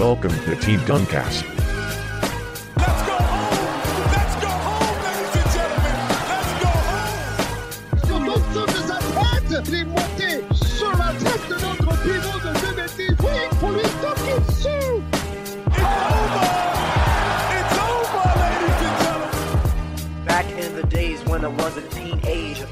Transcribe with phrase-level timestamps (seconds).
[0.00, 1.44] Welcome to Team Duncast.
[2.74, 3.52] Let's go home!
[4.08, 5.96] Let's go home, ladies and gentlemen!
[6.30, 7.20] Let's go home!
[8.06, 9.68] sur l'au-dessus de sa tête.
[9.68, 13.08] Il est monté sur la tête de notre pivot de 2 mètres 10.
[13.20, 15.04] Oui, pour lui taper dessus.
[15.68, 16.48] It's over!
[17.58, 20.24] It's over, ladies and gentlemen!
[20.24, 22.68] Back in the days when I was a teenager.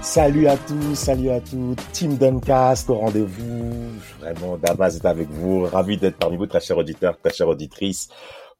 [0.00, 4.00] Salut à tous, salut à toutes, Team Duncast au rendez-vous.
[4.22, 5.62] Vraiment, Damas est avec vous.
[5.62, 8.08] Ravi d'être parmi vous, très chers auditeurs, très chères auditrices,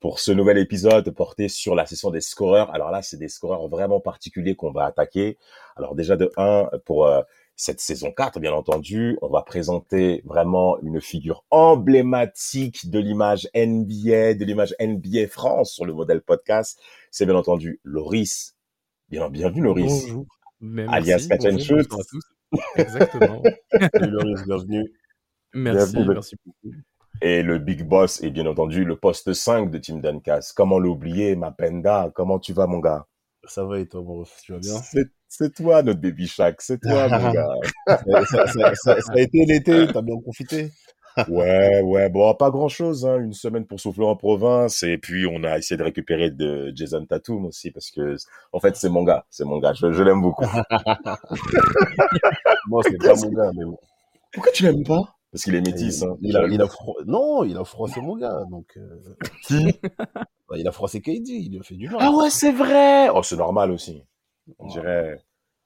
[0.00, 2.74] pour ce nouvel épisode porté sur la session des scoreurs.
[2.74, 5.38] Alors là, c'est des scoreurs vraiment particuliers qu'on va attaquer.
[5.76, 7.22] Alors déjà de 1, pour euh,
[7.54, 14.34] cette saison 4, bien entendu, on va présenter vraiment une figure emblématique de l'image NBA,
[14.34, 16.80] de l'image NBA France sur le modèle podcast.
[17.12, 18.56] C'est bien entendu Loris.
[19.10, 20.06] Bien, bienvenue Loris.
[20.06, 20.26] Bonjour.
[20.60, 21.88] Mais Alias catch and shoot.
[21.88, 22.24] bonjour à tous.
[22.74, 23.42] Exactement.
[23.92, 24.92] Salut Loris, bienvenue.
[25.54, 26.14] Merci, Bienvenue.
[26.14, 26.74] merci beaucoup.
[27.20, 30.54] Et le big boss est bien entendu le poste 5 de Team Duncast.
[30.56, 33.06] Comment l'oublier, Mapenda Comment tu vas, mon gars?
[33.44, 34.74] Ça va et toi, bon, tu vas bien?
[35.28, 36.60] C'est toi, notre baby Shaq.
[36.60, 37.46] C'est toi, mon gars.
[37.86, 40.70] ça, ça- ça- ça- ça a été l'été, t'as bien profité?
[41.28, 42.08] Ouais, ouais.
[42.08, 43.04] Bon, pas grand-chose.
[43.06, 43.18] Hein.
[43.20, 44.82] Une semaine pour souffler en province.
[44.82, 47.70] Et puis, on a essayé de récupérer de Jason Tatum aussi.
[47.70, 48.16] Parce que,
[48.52, 49.26] en fait, c'est mon gars.
[49.30, 49.74] C'est mon gars.
[49.74, 50.44] Je, je l'aime beaucoup.
[52.68, 53.78] Moi, c'est pas mon gars, mais bon.
[54.32, 55.16] Pourquoi tu l'aimes pas?
[55.32, 56.02] Parce qu'il est métis.
[56.02, 56.16] Hein.
[56.20, 58.76] Il a, il a fro- Non, il a froissé mon gars, donc...
[58.76, 59.00] euh,
[60.48, 61.96] bah, il a froissé KD, il lui a fait du mal.
[62.00, 63.08] Ah ouais, c'est vrai.
[63.08, 64.02] Oh, c'est normal aussi.
[64.58, 65.18] On dirait.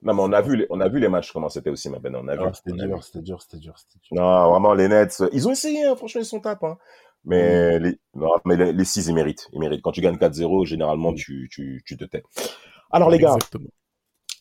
[0.03, 1.99] Non, mais on a vu les, on a vu les matchs comment c'était aussi, ma
[1.99, 2.43] On a vu.
[2.47, 2.87] Ah, c'était vu.
[2.87, 4.23] dur, c'était dur, c'était dur, c'était dur.
[4.23, 6.63] Non, vraiment, les Nets, euh, ils ont essayé, hein, franchement, ils sont tapes.
[6.63, 6.79] Hein.
[7.25, 9.49] Mais, les, non, mais les, les six, ils méritent.
[9.53, 9.83] Ils méritent.
[9.83, 12.23] Quand tu gagnes 4-0, généralement, tu, tu, tu te tais.
[12.93, 13.69] Alors, les gars, Exactement.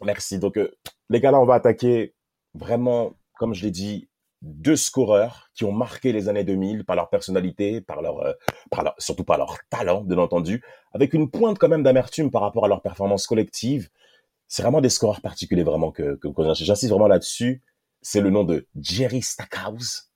[0.03, 0.37] merci.
[0.37, 0.69] Donc, euh,
[1.09, 2.13] les gars, là, on va attaquer
[2.53, 4.07] vraiment, comme je l'ai dit,
[4.41, 8.33] deux scoreurs qui ont marqué les années 2000 par leur personnalité, par leur, euh,
[8.69, 10.63] par surtout par leur talent, bien entendu,
[10.93, 13.89] avec une pointe quand même d'amertume par rapport à leur performance collective.
[14.47, 17.63] C'est vraiment des scoreurs particuliers, vraiment, que, que, que j'insiste vraiment là-dessus.
[18.01, 20.11] C'est le nom de Jerry Stackhouse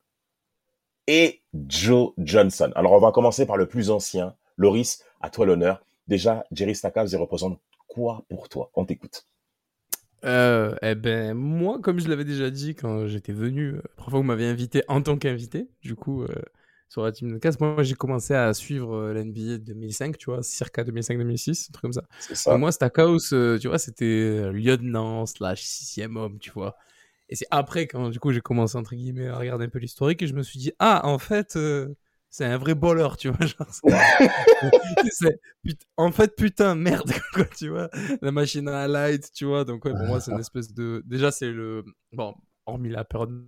[1.08, 2.72] et Joe Johnson.
[2.76, 4.36] Alors, on va commencer par le plus ancien.
[4.58, 5.84] Loris, à toi l'honneur.
[6.08, 8.70] Déjà, Jerry Stackhouse, il représente quoi pour toi?
[8.76, 9.26] On t'écoute.
[10.26, 13.96] Euh, eh ben, moi, comme je l'avais déjà dit quand j'étais venu, euh, la première
[13.98, 16.28] fois que vous m'avez invité en tant qu'invité, du coup, euh,
[16.90, 20.44] sur la team de casse, moi, j'ai commencé à suivre euh, l'NBA 2005, tu vois,
[20.44, 22.04] circa 2005-2006, un truc comme ça.
[22.20, 22.58] C'est ça.
[22.58, 23.30] Moi, Stackhouse,
[23.62, 26.76] tu vois, c'était lieutenant slash sixième homme, tu vois.
[27.30, 30.22] Et c'est après, quand du coup, j'ai commencé, entre guillemets, à regarder un peu l'historique,
[30.24, 31.96] et je me suis dit, ah, en fait, euh,
[32.30, 33.46] c'est un vrai baller, tu vois.
[33.48, 33.68] Genre,
[35.64, 37.90] put- en fait, putain, merde, quoi, tu vois.
[38.22, 39.66] La machine à light, tu vois.
[39.66, 41.02] Donc, ouais, pour moi, c'est une espèce de.
[41.06, 41.84] Déjà, c'est le.
[42.14, 42.36] Bon,
[42.66, 43.46] hormis la période,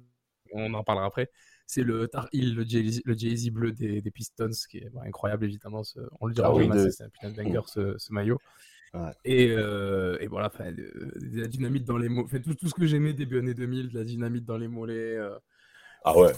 [0.54, 1.30] on en parlera après.
[1.68, 5.46] C'est le Tar Heel, le Jay-Z le Jay-Z bleu des, des Pistons, qui est incroyable,
[5.46, 5.84] évidemment.
[5.84, 8.40] ce- on le dira Ah oui, de- c'est un putain de banger, ce, ce maillot.
[8.94, 9.12] Ouais.
[9.24, 12.10] Et, euh, et voilà, euh, de la dynamite dans les.
[12.28, 15.16] Fait, tout, tout ce que j'aimais début années 2000, de la dynamite dans les mollets.
[15.18, 15.38] euh,
[16.04, 16.34] Ah ouais.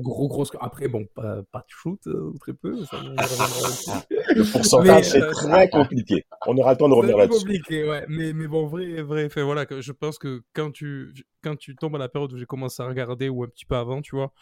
[0.00, 0.44] gros, gros.
[0.60, 2.84] Après, bon, pas, pas de shoot, euh, très peu.
[2.84, 3.00] Ça.
[4.36, 6.24] Le pourcentage, Mais, c'est euh, très compliqué.
[6.46, 7.40] On aura le temps de revenir là-dessus.
[7.40, 8.04] compliqué, ouais.
[8.08, 9.28] Mais, mais bon, vrai, vrai.
[9.28, 11.12] Fait, voilà, je pense que quand tu,
[11.42, 13.74] quand tu tombes à la période où j'ai commencé à regarder, ou un petit peu
[13.74, 14.32] avant, tu vois,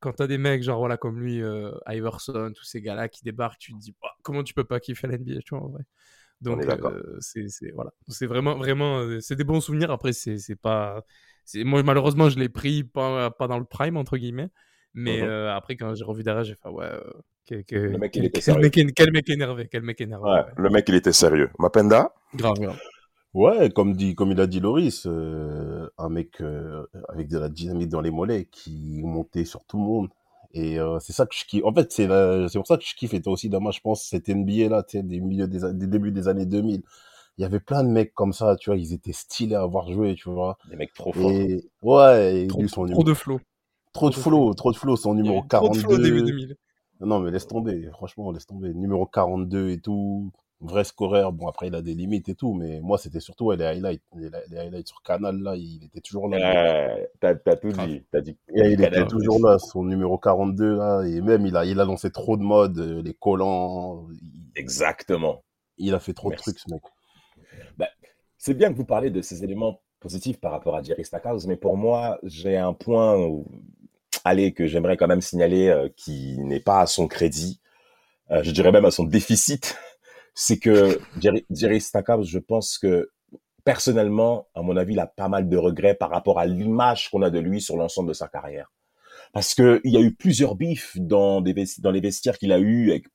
[0.00, 3.60] quand t'as des mecs, genre, voilà, comme lui, euh, Iverson, tous ces gars-là qui débarquent,
[3.60, 5.84] tu te dis, Bah, comment tu peux pas kiffer la NBA, tu vois, en vrai.
[6.40, 6.64] Donc,
[7.20, 7.92] c'est, voilà.
[8.08, 9.92] C'est vraiment, vraiment, c'est des bons souvenirs.
[9.92, 11.04] Après, c'est, pas,
[11.56, 14.48] moi, malheureusement, je l'ai pris pas, pas dans le prime, entre guillemets.
[14.94, 15.28] Mais Mhm.
[15.28, 17.00] euh, après, quand j'ai revu derrière, j'ai fait, ouais, euh,
[17.48, 18.62] que- que- Le mec, il quel, était quel sérieux.
[18.62, 20.24] mec, quel mec énervé, quel mec énervé.
[20.24, 20.44] Ouais, ouais.
[20.56, 21.50] le mec, il était sérieux.
[21.58, 22.14] Mapenda?
[22.34, 22.78] Grave, grave.
[23.34, 27.50] Ouais, comme, dit, comme il a dit Loris, euh, un mec euh, avec de la
[27.50, 30.08] dynamite dans les mollets qui montait sur tout le monde.
[30.54, 31.62] Et euh, c'est ça que je kiffe.
[31.64, 32.06] En fait, c'est
[32.54, 33.12] pour ça que je kiffe.
[33.12, 36.12] Et toi aussi, Dama, je pense, cette NBA-là, tu sais, des, milieux des, des débuts
[36.12, 36.82] des années 2000.
[37.38, 39.90] Il y avait plein de mecs comme ça, tu vois, ils étaient stylés à avoir
[39.92, 40.56] joué, tu vois.
[40.70, 41.30] Des mecs trop forts.
[41.30, 43.40] Et ouais, et Trop, lui, son trop numéro- de flow.
[43.92, 46.02] trop de flow, trop de flow, son numéro avait trop de flow 42.
[46.02, 46.56] début 2000.
[47.00, 48.72] Non, mais laisse tomber, franchement, laisse tomber.
[48.72, 50.30] Numéro 42 et tout.
[50.60, 51.32] vrai scoreur.
[51.32, 54.00] Bon, après, il a des limites et tout, mais moi, c'était surtout ouais, les highlights.
[54.14, 56.38] Les, les highlights sur Canal, là, il était toujours là.
[56.38, 58.02] Ouais, t'as, t'as tout dit.
[58.10, 58.38] T'as dit.
[58.54, 59.08] Et il était Canal.
[59.08, 62.42] toujours là, son numéro 42, là, et même, il a, il a lancé trop de
[62.42, 64.06] modes, euh, les collants.
[64.12, 65.42] Il, Exactement.
[65.76, 66.52] il a fait trop Merci.
[66.52, 66.82] de trucs, ce mec.
[68.46, 71.56] C'est bien que vous parlez de ces éléments positifs par rapport à Jerry Stackhouse, mais
[71.56, 73.18] pour moi, j'ai un point,
[74.24, 77.60] allez, que j'aimerais quand même signaler, euh, qui n'est pas à son crédit,
[78.30, 79.76] euh, je dirais même à son déficit,
[80.34, 83.10] c'est que Jerry, Jerry je pense que
[83.64, 87.22] personnellement, à mon avis, il a pas mal de regrets par rapport à l'image qu'on
[87.22, 88.72] a de lui sur l'ensemble de sa carrière.
[89.32, 92.90] Parce que il y a eu plusieurs bifs dans, dans les vestiaires qu'il a eu
[92.90, 93.06] avec,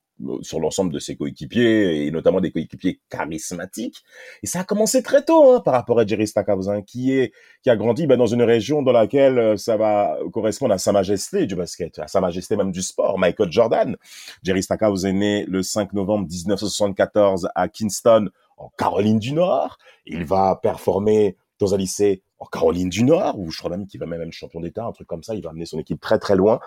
[0.42, 4.04] sur l'ensemble de ses coéquipiers et notamment des coéquipiers charismatiques.
[4.44, 7.34] Et ça a commencé très tôt hein, par rapport à Jerry Stackhouse, hein, qui est
[7.64, 10.92] qui a grandi ben, dans une région dans laquelle euh, ça va correspondre à Sa
[10.92, 13.98] Majesté du basket, à Sa Majesté même du sport, Michael Jordan.
[14.44, 19.78] Jerry Stackhouse est né le 5 novembre 1974 à Kingston, en Caroline du Nord.
[20.06, 24.00] Il va performer dans un lycée en Caroline du Nord, où je crois même qu'il
[24.00, 25.36] va même être champion d'État, un truc comme ça.
[25.36, 26.60] Il va amener son équipe très très loin.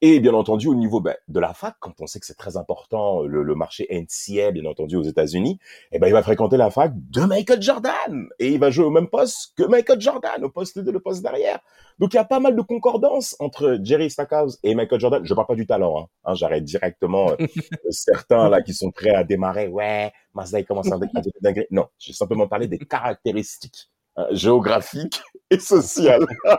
[0.00, 2.56] Et bien entendu, au niveau ben, de la fac, quand on sait que c'est très
[2.56, 5.58] important, le, le marché NCA, bien entendu, aux États-Unis,
[5.90, 8.28] eh ben, il va fréquenter la fac de Michael Jordan.
[8.38, 11.22] Et il va jouer au même poste que Michael Jordan, au poste de le poste
[11.22, 11.58] derrière.
[11.98, 15.24] Donc, il y a pas mal de concordance entre Jerry Stackhouse et Michael Jordan.
[15.24, 16.06] Je parle pas du talent, hein.
[16.24, 17.46] Hein, J'arrête directement euh,
[17.90, 19.66] certains là qui sont prêts à démarrer.
[19.66, 20.98] Ouais, Mazda, il commence à.
[21.70, 26.26] Non, j'ai simplement parlé des caractéristiques euh, géographiques et sociales.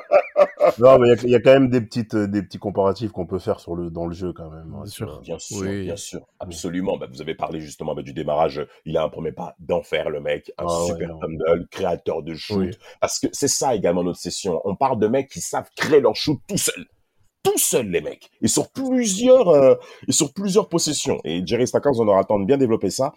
[0.77, 2.59] Non, mais il y a- il y, a quand même des petites, euh, des petits
[2.59, 4.69] comparatifs qu'on peut faire sur le, dans le jeu, quand même.
[4.69, 5.19] Bien hein, sûr.
[5.21, 5.83] Bien sûr, Oui.
[5.83, 6.97] bien sûr, absolument.
[6.97, 8.65] Bah, vous avez parlé justement bah, du démarrage.
[8.85, 12.33] Il a un premier pas d'enfer, le mec, un Ah ouais, super handle, créateur de
[12.35, 12.57] shoot.
[12.57, 12.71] Oui.
[13.01, 14.61] Parce que c'est ça également notre session.
[14.63, 16.85] On parle de mecs qui savent créer leur shoot tout seuls.
[17.43, 18.29] Tout seuls, les mecs.
[18.41, 19.75] Et sur plusieurs, euh,
[20.07, 21.19] et sur plusieurs possessions.
[21.23, 23.13] Et Jerry Stackhouse, on aura le temps de bien développer ça.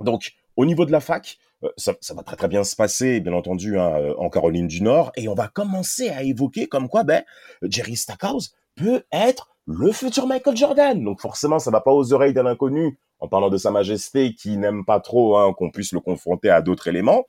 [0.00, 3.20] Donc, au niveau de la fac, euh, ça, ça va très très bien se passer,
[3.20, 5.12] bien entendu, hein, euh, en Caroline du Nord.
[5.16, 7.22] Et on va commencer à évoquer comme quoi, ben,
[7.62, 11.02] Jerry Stackhouse peut être le futur Michael Jordan.
[11.04, 14.56] Donc forcément, ça va pas aux oreilles d'un inconnu en parlant de Sa Majesté qui
[14.58, 17.24] n'aime pas trop hein, qu'on puisse le confronter à d'autres éléments.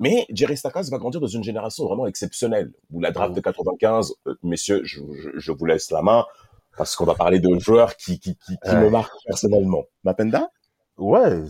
[0.00, 2.72] Mais Jerry Stackhouse va grandir dans une génération vraiment exceptionnelle.
[2.92, 6.24] Où la draft de 95, euh, messieurs, je, je, je vous laisse la main
[6.76, 8.80] parce qu'on va parler de joueurs qui, qui, qui, qui Ouais.
[8.80, 9.82] me marquent personnellement.
[10.04, 10.48] Mapenda?
[10.98, 11.44] Ouais,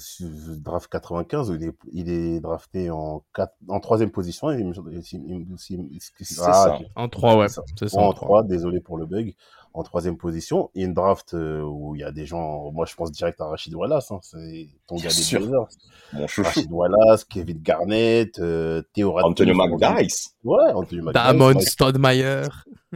[0.63, 4.51] draft 95, il est, il est drafté en, quatre, en troisième position.
[4.51, 6.79] Il, il, C'est ah, ça.
[6.97, 7.47] En 3, ouais.
[7.49, 7.99] C'est ça.
[7.99, 9.35] En 3, désolé pour le bug,
[9.73, 10.71] en troisième position.
[10.75, 13.11] Il y a une draft euh, où il y a des gens, moi je pense
[13.11, 15.39] direct à Rachid Wallace, hein, c'est ton Bien gars des.
[15.39, 15.69] Blazers.
[16.13, 16.49] Mon chouchou.
[16.49, 19.49] Rachid Wallace, Kevin Garnett, euh, Theo Radcliffe.
[19.49, 20.35] Antonio McDice.
[20.45, 21.23] Ouais, Antonio McDice.
[21.23, 21.63] Damon ouais,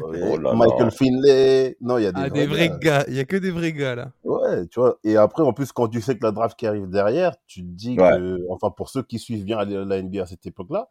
[0.00, 0.38] Oh.
[0.54, 1.76] Michael Finlay.
[1.80, 2.78] Non, il y a des, Ah, vrais des vrais gars.
[2.78, 3.04] gars.
[3.08, 4.12] Il y a que des vrais gars, là.
[4.40, 4.98] Ouais, tu vois.
[5.04, 7.68] Et après, en plus, quand tu sais que la draft qui arrive derrière, tu te
[7.68, 8.10] dis Ouais.
[8.16, 10.90] que, enfin, pour ceux qui suivent bien la NBA à cette époque-là,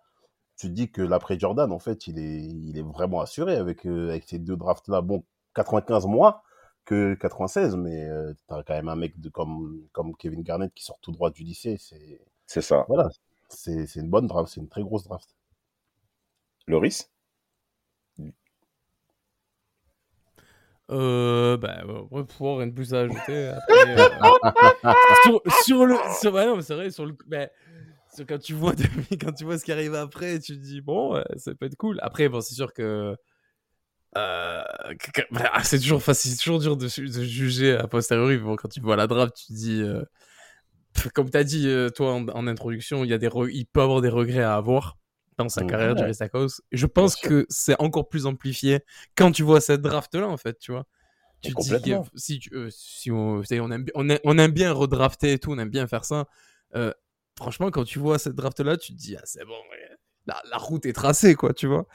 [0.57, 3.85] tu te dis que l'après Jordan, en fait, il est, il est vraiment assuré avec,
[3.87, 5.01] euh, avec ces deux drafts-là.
[5.01, 5.23] Bon,
[5.55, 6.41] 95 moins
[6.85, 10.83] que 96, mais euh, t'as quand même un mec de, comme, comme Kevin Garnett qui
[10.83, 11.77] sort tout droit du lycée.
[11.79, 12.85] C'est, ça.
[12.87, 13.09] voilà.
[13.49, 15.35] C'est une bonne draft, c'est une très grosse draft.
[16.67, 17.10] Loris?
[20.91, 23.47] Euh, bah, ouais, pour rien de plus à ajouter.
[23.47, 24.09] Après, euh,
[25.23, 25.95] sur, sur le.
[26.19, 27.15] Sur, ouais, non, mais c'est vrai, sur le.
[27.27, 27.47] bah,
[28.13, 28.73] sur- quand, tu vois,
[29.21, 31.77] quand tu vois ce qui arrive après, tu te dis, bon, ouais, ça peut être
[31.77, 31.97] cool.
[32.01, 33.15] Après, bon, c'est sûr que.
[34.17, 34.63] euh,
[34.99, 38.37] que- que- bah, c'est toujours facile, c'est toujours dur de, de juger a posteriori.
[38.37, 39.81] Bon, quand tu vois la draft, tu te dis.
[39.81, 40.03] euh,
[41.15, 43.65] comme tu as dit, euh, toi, en, en introduction, il, y a des re- il
[43.65, 44.97] peut avoir des regrets à avoir
[45.37, 45.67] dans sa Mhm.
[45.67, 46.61] carrière, Stackhouse.
[46.71, 48.79] Et je pense que c'est encore plus amplifié
[49.15, 50.85] quand tu vois cette draft-là, en fait, tu vois.
[51.41, 54.71] Tu te dis si, tu- euh, si on, aime, bi- on, aime, on aime bien
[54.71, 56.27] redrafter et tout, on aime bien faire ça.
[56.75, 56.93] Euh,
[57.35, 59.55] franchement, quand tu vois cette draft-là, tu te dis, ah, c'est bon,
[60.27, 61.87] la, la route est tracée, quoi, tu vois.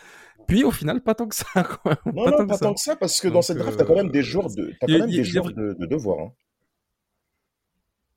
[0.48, 1.44] Puis au final, pas tant que ça,
[1.82, 1.96] quoi.
[2.06, 2.66] Non, pas non, tant pas que ça.
[2.66, 4.72] tant que ça, parce que dans cette draft, t'as quand même des euh, joueurs de,
[4.80, 6.18] t'as y a- quand même des joueurs de, de devoir.
[6.20, 6.32] Hein.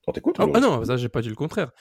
[0.07, 1.71] On t'écoute Ah, ah non, ça, j'ai pas dit le contraire.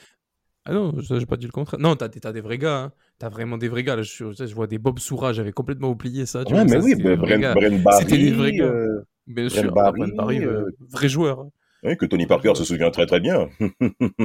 [0.66, 1.80] Ah non, ça, j'ai pas dit le contraire.
[1.80, 2.92] Non, t'as, des- t'as des vrais gars, hein.
[3.18, 3.96] T'as vraiment des vrais gars.
[3.96, 6.44] Là, je, vois des Bob Soura, j'avais complètement oublié ça.
[6.44, 7.44] tu Ouais, vois, mais ça, oui, Barry,
[7.88, 8.64] C'était des vrais gars.
[8.64, 11.40] euh, Bien Brent sûr, Barry, Brent Barry, euh, euh, vrai joueur.
[11.40, 11.50] hein.
[11.84, 13.48] oui, que Tony Parker se souvient très très bien.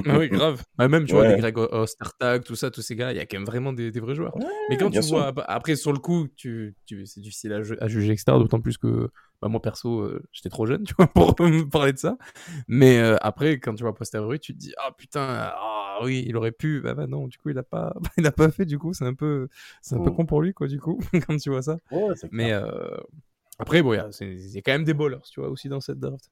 [0.06, 0.62] Ah oui, grave.
[0.78, 1.26] Bah, même, tu vois, Ouais.
[1.26, 3.90] des Greg Ostertag, tout ça, tous ces gars, il y a quand même vraiment des,
[3.90, 4.34] des vrais joueurs.
[4.34, 5.18] Ouais, Mais quand tu sûr.
[5.18, 8.38] vois, ap- après, sur le coup, tu, tu, c'est difficile à, ju- à juger, etc.
[8.38, 9.10] D'autant plus que
[9.42, 12.18] bah, moi, perso, euh, j'étais trop jeune, tu vois, pour me parler de ça.
[12.68, 15.22] Mais euh, après, quand tu vois posteriori, tu te dis, ah putain,
[15.56, 16.82] ah oui, il aurait pu.
[16.82, 19.06] Bah, bah non, du coup, il a pas, il a pas fait, du coup, c'est
[19.06, 19.48] un peu,
[19.82, 20.16] c'est un peu Mm.
[20.16, 21.78] con pour lui, quoi, du coup, quand tu vois ça.
[22.32, 22.98] Mais euh,
[23.60, 24.10] après, bon, il y a-
[24.58, 26.30] y quand même des ballers, tu vois, aussi dans cette draft.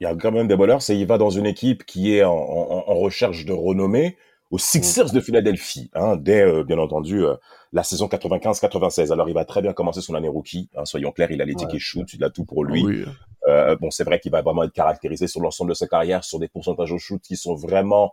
[0.00, 2.24] il y a quand même des ballers, c'est il va dans une équipe qui est
[2.24, 4.16] en, en- en recherche de renommée
[4.50, 7.36] aux Sixers de Philadelphie, hein, dès euh, bien entendu euh,
[7.72, 9.10] la saison 95-96.
[9.12, 11.54] Alors il va très bien commencer son année rookie, hein, soyons clairs, il a les
[11.54, 12.84] tickets shoot, il a tout pour lui.
[12.84, 13.04] Oui.
[13.48, 16.38] Euh, bon, c'est vrai qu'il va vraiment être caractérisé sur l'ensemble de sa carrière sur
[16.38, 18.12] des pourcentages au shoot qui sont vraiment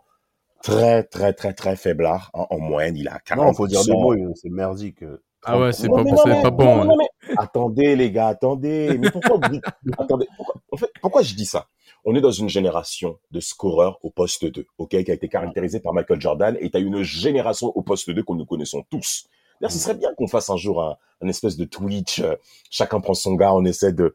[0.62, 2.96] très très très très faiblards hein, en moyenne.
[2.96, 3.36] Il a 40%.
[3.36, 5.04] Non, faut dire des mots, c'est merdique.
[5.42, 6.84] Ah ouais, c'est pas, pas bon.
[6.84, 6.96] non, hein.
[6.98, 8.98] mais- Attendez, les gars, attendez.
[8.98, 9.64] Mais pourquoi vous dites-
[9.98, 11.66] attendez, pourquoi, en fait, pourquoi je dis ça?
[12.04, 15.80] On est dans une génération de scoreurs au poste 2, ok, qui a été caractérisée
[15.80, 19.26] par Michael Jordan, et tu as une génération au poste 2 que nous connaissons tous.
[19.60, 22.34] D'ailleurs, ce serait bien qu'on fasse un jour un, un espèce de Twitch, euh,
[22.70, 24.14] chacun prend son gars, on essaie de...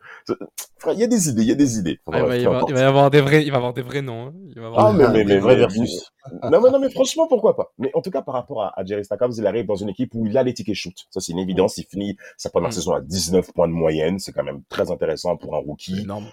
[0.91, 1.99] Il y a des idées, il y a des idées.
[2.07, 2.69] Ah, il, va, Bref, il peu va- importe.
[2.69, 4.27] il va y avoir des vrais, il va y avoir des vrais noms.
[4.27, 4.33] hein.
[4.49, 6.11] Il va y avoir Ah, des- mais, mais, mais, vrai mais- versus.
[6.43, 7.71] non, mais, non, mais franchement, pourquoi pas?
[7.77, 10.13] Mais en tout cas, par rapport à, à Jerry Stackhouse, il arrive dans une équipe
[10.15, 10.95] où il a les tickets shoot.
[11.11, 11.77] Ça, c'est une évidence.
[11.77, 12.73] Il finit sa première Mm.
[12.73, 14.17] saison à 19 points de moyenne.
[14.19, 16.01] C'est quand même très intéressant pour un rookie.
[16.01, 16.25] énorme.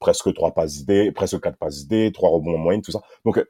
[0.00, 3.00] Presque 3 passes D, presque 4 passes D, 3 rebonds en moyenne, tout ça.
[3.24, 3.44] Donc, euh,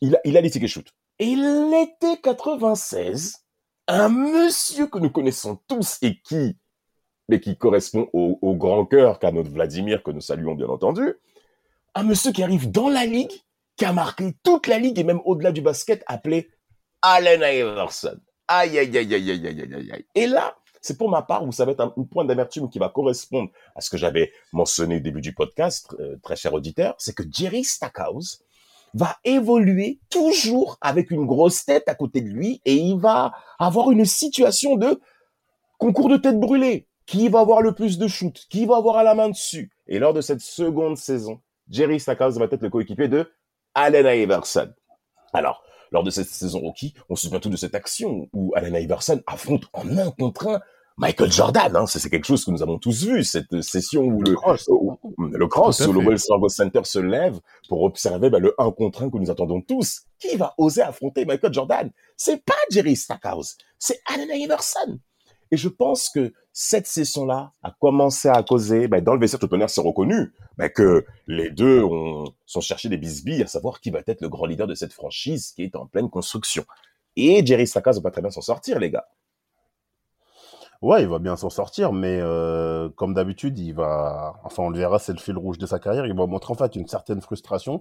[0.00, 0.86] il a, il a les tickets shoot.
[1.18, 3.43] Et l'été 96,
[3.88, 6.56] un monsieur que nous connaissons tous et qui,
[7.28, 11.14] mais qui correspond au, grand cœur qu'a notre Vladimir, que nous saluons bien entendu,
[11.94, 13.32] un monsieur qui arrive dans la ligue,
[13.76, 16.50] qui a marqué toute la ligue et même au-delà du basket, appelé
[17.02, 18.18] Allen Iverson.
[18.48, 20.06] Aïe, aïe, aïe, aïe, aïe, aïe, aïe, aïe.
[20.14, 22.90] Et là, c'est pour ma part où ça va être un, point d'amertume qui va
[22.90, 27.14] correspondre à ce que j'avais mentionné au début du podcast, euh, très cher auditeur, c'est
[27.14, 28.42] que Jerry Stackhouse
[28.94, 33.90] va évoluer toujours avec une grosse tête à côté de lui et il va avoir
[33.90, 35.00] une situation de
[35.78, 36.88] concours de tête brûlée.
[37.06, 39.70] Qui va avoir le plus de shoot Qui va avoir à la main dessus?
[39.86, 43.30] Et lors de cette seconde saison, Jerry Stackhouse va être le coéquipier de
[43.74, 44.72] Allen Iverson.
[45.34, 48.74] Alors, lors de cette saison rookie, on se souvient tout de cette action où Allen
[48.74, 50.60] Iverson affronte en un contre un
[50.96, 51.74] Michael Jordan.
[51.76, 51.86] Hein.
[51.86, 54.68] C'est quelque chose que nous avons tous vu, cette session où le, Cross.
[54.68, 56.00] où- le cross, où le.
[56.00, 59.60] Wells Fargo Center se lève pour observer bah, le 1 contre 1 que nous attendons
[59.60, 60.02] tous.
[60.18, 61.90] Qui va oser affronter Michael Jordan?
[62.16, 64.98] C'est pas Jerry Stackhouse, c'est Allen Iverson.
[65.50, 69.68] Et je pense que cette session-là a commencé à causer, bah, dans le vestiaire, monde
[69.68, 74.00] s'est reconnu, bah, que les deux ont, sont cherchés des bisbilles à savoir qui va
[74.06, 76.64] être le grand leader de cette franchise qui est en pleine construction.
[77.16, 79.06] Et Jerry Stackhouse va pas très bien s'en sortir, les gars.
[80.84, 84.78] Ouais, il va bien s'en sortir, mais euh, comme d'habitude, il va, enfin, on le
[84.78, 86.04] verra, c'est le fil rouge de sa carrière.
[86.04, 87.80] Il va montrer en fait une certaine frustration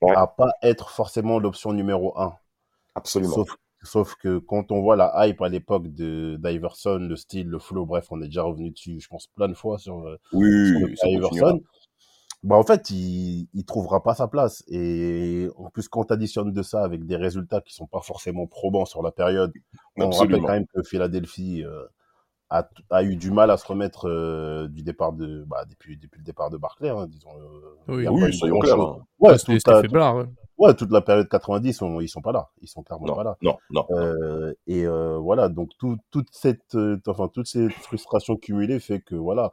[0.00, 0.14] Ouais.
[0.14, 2.34] à pas être forcément l'option numéro un.
[2.94, 3.34] Absolument.
[3.34, 3.48] Sauf,
[3.82, 7.84] sauf que quand on voit la hype à l'époque de d'Iverson, le style, le flow,
[7.84, 11.08] bref, on est déjà revenu dessus, je pense, plein de fois sur, euh, oui, sur
[11.08, 11.14] le.
[11.14, 11.60] Iverson.
[12.44, 14.62] Bah, en fait, il, il trouvera pas sa place.
[14.68, 18.46] Et en plus, quand tu additionnes de ça avec des résultats qui sont pas forcément
[18.46, 19.52] probants sur la période,
[19.96, 20.46] on rappelle Absolument.
[20.46, 21.84] quand même que Philadelphie euh,
[22.50, 26.18] a, a eu du mal à se remettre euh, du départ de, bah, depuis, depuis
[26.18, 27.30] le départ de Barclay, hein, disons.
[27.36, 28.06] euh, Oui.
[28.08, 29.04] Oui, soyons clairs, hein.
[29.18, 30.16] Ouais, la, faiblard.
[30.16, 30.26] ouais.
[30.58, 32.50] ouais, toute la période 90, on- ils sont pas là.
[32.62, 33.36] Ils sont clairement Non, pas là.
[33.42, 33.84] non, non.
[33.90, 39.00] Euh, et euh, voilà, donc tout, toute cette, euh, enfin toute cette frustration cumulée fait
[39.00, 39.50] que voilà,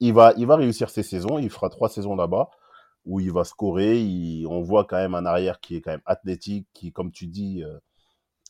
[0.00, 1.38] il va, il va réussir ses saisons.
[1.38, 2.50] Il fera trois saisons là-bas
[3.06, 3.98] où il va scorer.
[4.00, 7.26] Il, on voit quand même un arrière qui est quand même athlétique, qui, comme tu
[7.28, 7.78] dis, euh,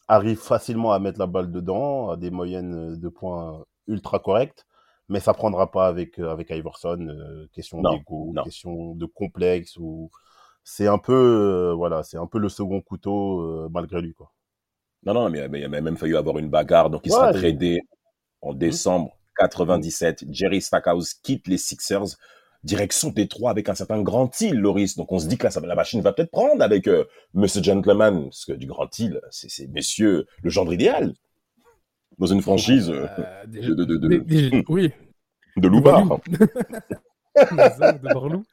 [0.08, 4.66] arrive facilement à mettre la balle dedans, à des moyennes de points ultra correctes.
[5.08, 6.98] Mais ça prendra pas avec euh, avec Iverson.
[7.08, 10.10] euh, question d'ego, question de complexe ou
[10.64, 14.32] c'est un peu euh, voilà, c'est un peu le second couteau malgré lui quoi.
[15.04, 16.90] Non, non, mais, mais il a même fallu avoir une bagarre.
[16.90, 17.78] Donc, il Ouais, sera tradé
[18.42, 20.24] en décembre 97.
[20.30, 22.16] Jerry Stackhouse quitte les Sixers,
[22.64, 24.96] direction Détroit avec un certain Grand Hill, Loris.
[24.96, 27.04] Donc, on se dit que là, ça, va- la machine va peut-être prendre avec euh,
[27.34, 31.14] Monsieur Gentleman, parce que du Grand Hill, c'est c'est messieurs le genre idéal
[32.18, 34.08] dans une franchise euh, Euh, de, de, de, de,
[34.68, 34.92] oui.
[35.56, 35.70] de.
[35.84, 36.02] Ça,
[37.50, 38.44] de Barlou.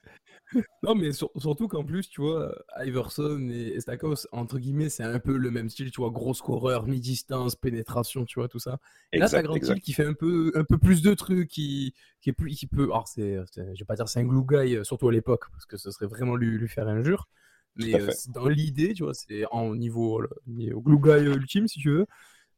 [0.84, 2.54] Non, mais sur- surtout qu'en plus, tu vois,
[2.86, 6.88] Iverson et Stakos, entre guillemets, c'est un peu le même style, tu vois, gros scoreur,
[6.88, 8.80] mi-distance, pénétration, tu vois, tout ça.
[9.16, 9.70] Et là, t'as Exact, Grand exact.
[9.70, 12.68] Hill qui fait un peu, un peu plus de trucs, qui, qui est plus, qui
[12.68, 15.46] peut, alors c'est, je vais pas dire c'est un glue guy, euh, surtout à l'époque,
[15.52, 17.28] parce que ce serait vraiment lui, lui faire injure.
[17.76, 21.68] Mais euh, dans l'idée, tu vois, c'est en niveau, le- niveau glue guy euh, ultime,
[21.68, 22.08] si tu veux.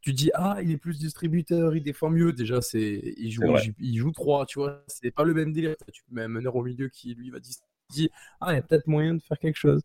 [0.05, 2.31] Tu dis, ah, il est plus distributeur, il défend mieux.
[2.31, 3.41] Déjà, c'est, il joue,
[3.79, 5.73] il, joue 3, tu vois, c'est pas le même délire.
[5.91, 7.55] Tu mets un meneur au milieu qui, lui, va dis,
[7.89, 9.81] dit, ah, il y a peut-être moyen de faire quelque chose.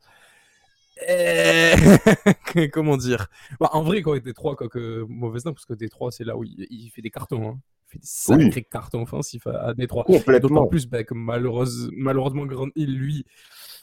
[2.57, 3.29] Eh, Comment dire?
[3.59, 6.25] Bah, En vrai, quand il était 3, quoi, que mauvais temps, parce que D3, c'est
[6.25, 7.49] là où il, il fait des cartons.
[7.51, 7.61] hein.
[7.89, 10.05] Il fait des sacrés cartons offensifs à, à D3.
[10.05, 10.49] Complètement.
[10.49, 13.25] D'autant plus bah, que malheureuse, malheureusement, Grand Hill, lui,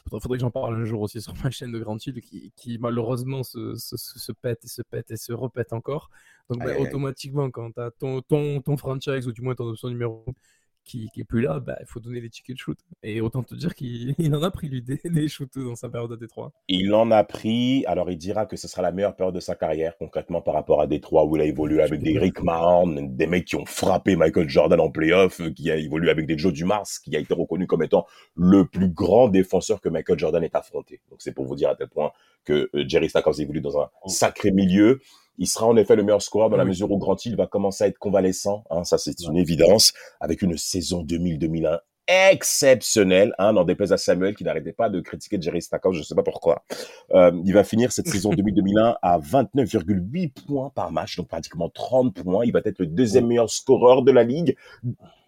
[0.05, 2.51] faudrait, faudrait que j'en parle un jour aussi sur ma chaîne de Grand Hill, qui,
[2.55, 6.09] qui malheureusement se, se, pète et se pète et se repète encore.
[6.49, 9.89] Donc bah, automatiquement, quand tu as ton, ton, ton franchise, ou du moins ton option
[9.89, 10.31] numéro 1,
[10.87, 12.79] qui, qui est plus là, bah, il faut donner les tickets de shoot.
[13.03, 15.89] Et autant te dire qu'il il en a pris lui des, des shoots dans sa
[15.89, 16.51] période à Détroit.
[16.67, 19.55] Il en a pris, alors il dira que ce sera la meilleure période de sa
[19.55, 23.27] carrière, concrètement par rapport à Détroit, où il a évolué avec des Rick Mahorn, des
[23.27, 26.87] mecs qui ont frappé Michael Jordan en playoff, qui a évolué avec des Joe Dumars,
[27.03, 31.01] qui a été reconnu comme étant le plus grand défenseur que Michael Jordan ait affronté.
[31.09, 32.11] Donc c'est pour vous dire à tel point
[32.47, 35.01] que euh, Jerry Stackhouse évolue dans un sacré milieu.
[35.37, 37.83] Il sera en effet le meilleur scoreur dans la mesure où Grant Hill va commencer
[37.83, 38.63] à être convalescent.
[38.71, 39.93] Hein, ça, c'est une évidence.
[40.19, 43.33] Avec une saison 2000-2001 exceptionnelle.
[43.37, 45.95] Hein, n'en déplaise à Samuel qui n'arrêtait pas de critiquer Jerry Stackhouse.
[45.95, 46.63] Je ne sais pas pourquoi.
[47.11, 52.23] Euh, il va finir cette saison 2000-2001 à 29,8 points par match, donc pratiquement 30
[52.23, 52.45] points.
[52.45, 54.55] Il va être le deuxième meilleur scoreur de la ligue,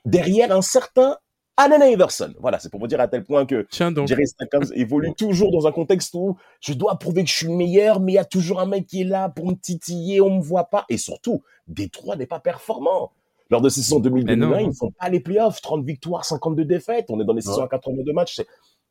[0.06, 1.18] derrière un certain
[1.60, 2.34] Allen Iverson.
[2.40, 3.68] Voilà, c'est pour vous dire à tel point que.
[3.72, 7.54] Jerry Stackhouse évolue toujours dans un contexte où je dois prouver que je suis le
[7.54, 10.38] meilleur, mais il y a toujours un mec qui est là pour me titiller, on
[10.38, 10.86] me voit pas.
[10.90, 13.12] Et surtout, Détroit n'est pas performant.
[13.52, 14.48] Lors de ces saisons 2000 Mais non.
[14.50, 15.60] 2001, ils ne font pas les playoffs.
[15.62, 17.06] 30 victoires, 52 défaites.
[17.10, 17.64] On est dans les saisons Ouais.
[17.66, 18.36] à 82 matchs.
[18.36, 18.46] C'est,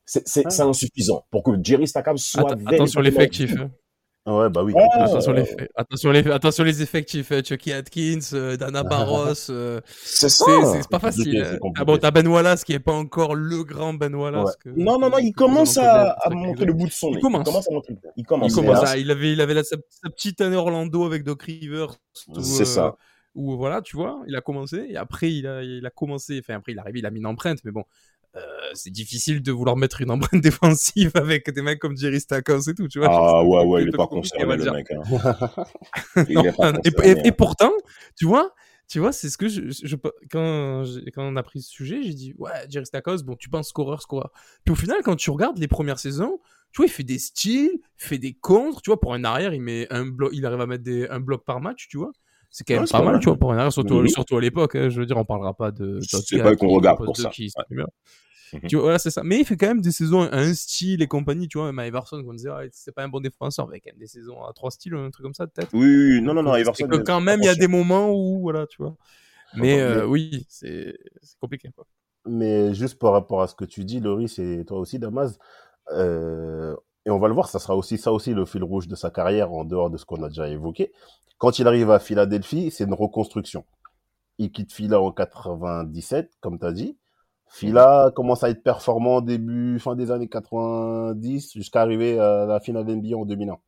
[0.05, 0.51] c'est, c'est, Ouais.
[0.51, 3.55] c'est insuffisant pour que Jerry Stackhouse soit Atten- attention l'effectif.
[3.59, 3.71] hein.
[4.31, 4.75] Ouais, bah oui.
[4.93, 7.33] Attention, Euh, les, attention, les, attention les effectifs.
[7.33, 9.51] euh, Chucky Atkins, euh, Dana Barros.
[9.51, 10.45] euh, C'est ça.
[10.75, 11.43] c'est pas facile.
[11.43, 11.59] hein.
[11.77, 14.45] Ah bon, t'as Ben Wallace qui est pas encore le grand Ben Wallace.
[14.45, 14.53] Ouais.
[14.75, 16.53] que- Non, non, non, il commence en à, à bien.
[16.67, 17.49] le bout de son Il commence.
[17.49, 17.67] Il commence.
[18.17, 18.85] Il Il commence.
[18.85, 21.95] à- il avait, il avait la- sa, sa petite année Orlando avec Doc Rivers.
[22.43, 22.97] C'est euh, ça.
[23.35, 26.41] Où voilà, tu vois, il a commencé et après il a, il a commencé.
[26.43, 27.85] Enfin après il est arrivé, il a mis une empreinte, mais bon,
[28.37, 28.41] euh,
[28.75, 32.75] c'est difficile de vouloir mettre une empreinte défensive avec des mecs comme Jerry Stackhouse et
[32.75, 33.09] tout, tu vois.
[33.11, 34.87] Ah ouais, ouais, il est pas concerné, le mec.
[34.91, 35.65] hein.
[36.29, 37.35] Il Non, est pas et, concerné, et- et hein.
[37.37, 37.73] pourtant,
[38.17, 38.55] tu vois,
[38.89, 39.97] tu vois, c'est ce que je, je-
[40.31, 43.69] quand, quand on a pris ce sujet, j'ai dit ouais, Jerry Stackhouse, bon, tu penses
[43.69, 44.31] scoreur, scoreur.
[44.65, 46.41] Puis au final, quand tu regardes les premières saisons,
[46.73, 49.63] tu vois, il fait des styles, fait des contres, tu vois, pour un arrière, il
[49.63, 52.13] met un bloc, il arrive à mettre des, un bloc par match, tu vois.
[52.51, 53.21] C'est quand même Ouais, pas pas mal, mal.
[53.21, 54.11] tu vois, pour un arrière, surtout, Oui.
[54.11, 54.75] surtout à l'époque.
[54.75, 55.99] hein, je veux dire, on parlera pas de.
[56.01, 57.29] C'est pas qu'on qui- regarde pour ça.
[57.31, 57.85] qui- Ouais.
[58.55, 58.61] Mhm.
[58.67, 59.23] Tu vois, voilà, c'est ça.
[59.23, 61.67] Mais il fait quand même des saisons à un style et compagnie, tu vois.
[61.67, 64.07] Même à Everson, on disait, ah, c'est pas un bon défenseur, mais quand même des
[64.07, 65.69] saisons à trois styles, un truc comme ça, peut-être.
[65.75, 66.89] Oui, oui, non, non, non, Everson.
[66.89, 68.97] que quand même, il y a des moments où, voilà, tu vois.
[69.55, 71.69] Mais euh, oui, c'est c'est compliqué.
[71.75, 71.85] Quoi.
[72.27, 75.39] Mais juste par rapport à ce que tu dis, Loris, et toi aussi, Damas,
[75.93, 76.75] euh,
[77.07, 79.11] et on va le voir, ça sera aussi ça aussi le fil rouge de sa
[79.11, 80.93] carrière en dehors de ce qu'on a déjà évoqué.
[81.39, 83.65] Quand il arrive à Philadelphie, c'est une reconstruction.
[84.39, 86.97] Il quitte Phila en 97, comme tu as dit.
[87.51, 92.85] Phila commence à être performant début, fin des années 90, jusqu'à arriver à la finale
[92.85, 93.59] NBA en 2001.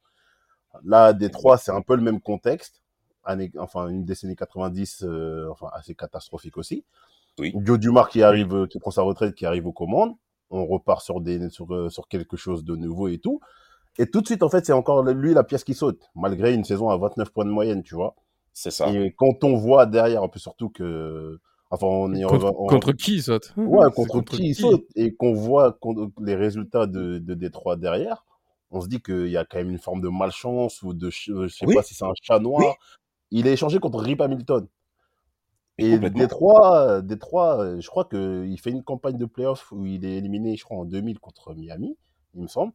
[0.84, 2.82] Là, Détroit, c'est un peu le même contexte.
[3.24, 6.84] Année, enfin, une décennie 90, euh, enfin, assez catastrophique aussi.
[7.38, 7.54] Oui.
[7.56, 10.14] Joe Dumars qui arrive, qui prend sa retraite, qui arrive aux commandes.
[10.50, 13.40] On repart sur des, sur, euh, sur quelque chose de nouveau et tout.
[13.98, 16.64] Et tout de suite, en fait, c'est encore lui la pièce qui saute, malgré une
[16.64, 18.14] saison à 29 points de moyenne, tu vois.
[18.52, 18.88] C'est ça.
[18.88, 21.38] Et quand on voit derrière, en plus surtout que,
[21.70, 23.52] enfin, on est Contre, on- contre qui il saute?
[23.56, 25.78] Ouais, C'est contre, qui il saute et qu'on voit
[26.20, 28.24] les résultats de, de Détroit derrière,
[28.70, 31.30] on se dit qu'il y a quand même une forme de malchance ou de, ch-
[31.34, 31.74] je sais Oui.
[31.74, 32.76] pas si c'est un chat noir.
[33.30, 34.66] Il est échangé contre Rip Hamilton.
[35.78, 35.98] Et.
[35.98, 40.56] Détroit, Détroit, euh, je crois qu'il fait une campagne de playoff où il est éliminé,
[40.56, 41.96] je crois, en 2000 contre Miami,
[42.34, 42.72] il me semble.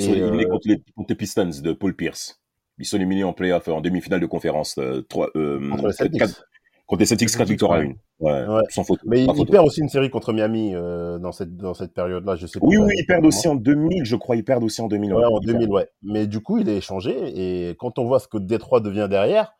[0.00, 2.40] Ils sont éliminés euh, contre, les, contre les Pistons de Paul Pierce.
[2.78, 4.78] Ils sont éliminés en playoff, en demi-finale de conférence.
[4.78, 5.02] euh,
[5.36, 6.20] euh, Contre les Celtics.
[6.20, 6.44] quatre-
[6.86, 7.94] contre les Celtics, 4 victoires à une.
[8.18, 8.62] Ouais, Ouais.
[8.70, 8.98] sans faute.
[9.04, 9.52] Mais pas il, il photo.
[9.52, 12.78] perd aussi une série contre Miami euh, dans cette, dans cette période-là, je sais Oui,
[12.78, 14.34] oui, ils perdent aussi en 2000, je crois.
[14.34, 15.14] Ils perdent aussi en 2000.
[15.14, 15.58] Ouais, en Ils perdent.
[15.60, 15.88] 2000, ouais.
[16.02, 17.14] Mais du coup, il est échangé.
[17.68, 19.52] Et quand on voit ce que Détroit devient derrière,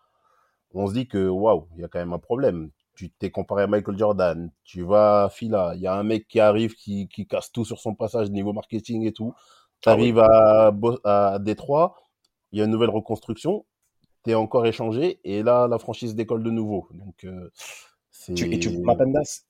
[0.74, 2.70] on se dit que waouh, il y a quand même un problème.
[2.96, 6.26] Tu t'es comparé à Michael Jordan, tu vas à Fila, il y a un mec
[6.28, 9.32] qui arrive qui, qui casse tout sur son passage niveau marketing et tout.
[9.80, 11.96] Tu Ah arrives à, Détroit,
[12.52, 13.64] il y a une nouvelle reconstruction,
[14.24, 16.88] tu es encore échangé et là, la franchise décolle de nouveau.
[16.92, 17.50] Donc, euh.
[18.36, 18.68] Tu, et tu,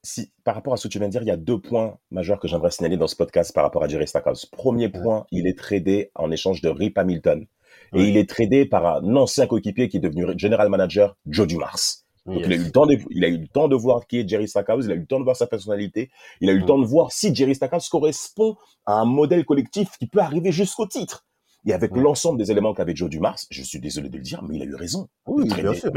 [0.04, 1.98] si, par rapport à ce que tu viens de dire, il y a deux points
[2.12, 4.46] majeurs que j'aimerais signaler dans ce podcast par rapport à Jerry Stackhouse.
[4.46, 7.46] Premier point, il est tradé en échange de Rip Hamilton.
[7.94, 12.04] Et il est tradé par un ancien coéquipier qui est devenu general manager, Joe Dumars.
[12.26, 12.46] Donc Yes.
[12.46, 14.28] il a eu le temps de, il a eu le temps de voir qui est
[14.28, 16.64] Jerry Stackhouse, il a eu le temps de voir sa personnalité, il a eu le
[16.64, 16.66] Mm.
[16.66, 18.56] temps de voir si Jerry Stackhouse correspond
[18.86, 21.24] à un modèle collectif qui peut arriver jusqu'au titre.
[21.66, 24.56] Et avec l'ensemble des éléments qu'avait Joe Dumars, je suis désolé de le dire, mais
[24.56, 25.08] il a eu raison.
[25.26, 25.92] Oui, de bien sûr.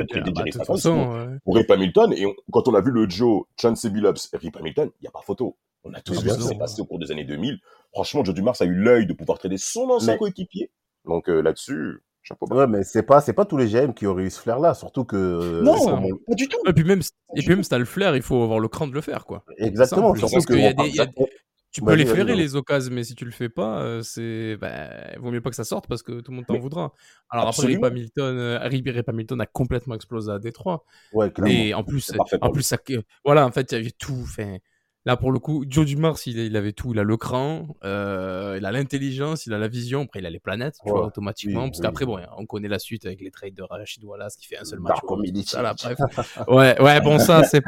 [1.45, 2.13] pour- Rip Hamilton.
[2.13, 5.11] Et on- quand on a vu le Joe, Chauncey Billups Rip Hamilton, il n'y a
[5.11, 5.57] pas photo.
[5.85, 7.59] On a tous vu ce qui s'est passé au cours des années 2000.
[7.91, 10.71] Franchement, Joe Dumars a eu l'œil de pouvoir trader son ancien Mais- coéquipier.
[11.05, 12.55] Donc euh, là-dessus, chapeau bas.
[12.55, 15.03] Ouais, mais c'est pas, c'est pas tous les GM qui auraient eu ce flair-là, surtout
[15.05, 15.15] que.
[15.15, 16.57] euh, non, comme pas du tout.
[16.65, 17.01] Et puis même,
[17.35, 19.25] et puis même si t'as le flair, il faut avoir le cran de le faire,
[19.25, 19.43] quoi.
[19.57, 20.19] Exactement, Simple.
[20.19, 20.53] surtout Parce que.
[20.53, 21.27] qu'il y a on des- il y a parle-
[21.71, 24.57] Tu peux les flairer, les occasions, mais si tu le fais pas, euh, c'est.
[24.57, 26.93] Bah, vaut mieux pas que ça sorte parce que tout le monde t'en Mais- voudra.
[27.31, 27.77] Alors Absolument.
[27.87, 30.83] après, Rip Hamilton, euh, Rip- Rip Hamilton a complètement explosé à Détroit.
[31.13, 31.51] Ouais, clairement.
[31.51, 32.77] Et en plus, en plus ça,
[33.25, 34.19] voilà, en fait, il y avait tout.
[34.21, 34.57] Enfin,
[35.05, 36.93] là, pour le coup, Joe Dumars, il, il avait tout.
[36.93, 40.01] Il a le cran, euh, il a l'intelligence, il a la vision.
[40.03, 41.63] Après, il a les planètes, tu Ouais, vois, automatiquement.
[41.63, 41.83] oui, parce oui.
[41.83, 44.63] qu'après, bon, on connaît la suite avec les trades de Rachid Wallace qui fait un
[44.65, 44.97] seul match.
[46.47, 47.61] Ouais, ouais, bon, ça, c'est.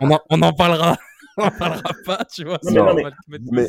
[0.00, 0.96] On en, on en parlera.
[1.38, 2.58] On en parlera pas, tu vois.
[2.74, 3.02] Non, mais
[3.52, 3.66] mais-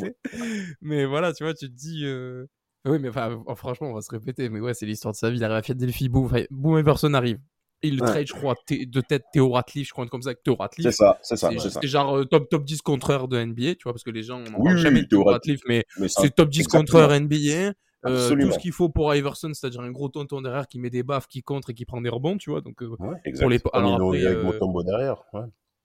[0.81, 2.01] mais voilà, tu vois, tu te dis.
[2.03, 2.45] euh,
[2.85, 4.49] Oui, mais enfin, euh, franchement, on va se répéter.
[4.49, 5.37] Mais ouais, c'est l'histoire de sa vie.
[5.37, 7.39] Il arrive à Philadelphie, boum, boum, Everson arrive.
[7.83, 8.07] Il le Ouais.
[8.07, 10.85] trade, je crois, de tête Théo Ratliff, je crois, comme ça, Théo Ratliff.
[10.85, 13.93] C'est ça, c'est ça, C'est- genre euh, top, top 10 contreur de NBA, tu vois,
[13.93, 16.49] parce que les gens, on en Oui, parle jamais de Théo Ratliff, mais c'est top
[16.49, 16.81] 10 exactement.
[16.81, 17.73] contreur NBA.
[18.05, 21.03] euh, tout ce qu'il faut pour Iverson, c'est-à-dire un gros tonton derrière qui met des
[21.03, 22.59] baffes, qui contre et qui prend des rebonds, tu vois.
[22.59, 23.59] Donc, euh, Ouais, pour les.
[23.71, 25.23] Alors après, avec euh, Motombo derrière.
[25.31, 25.43] Ouais.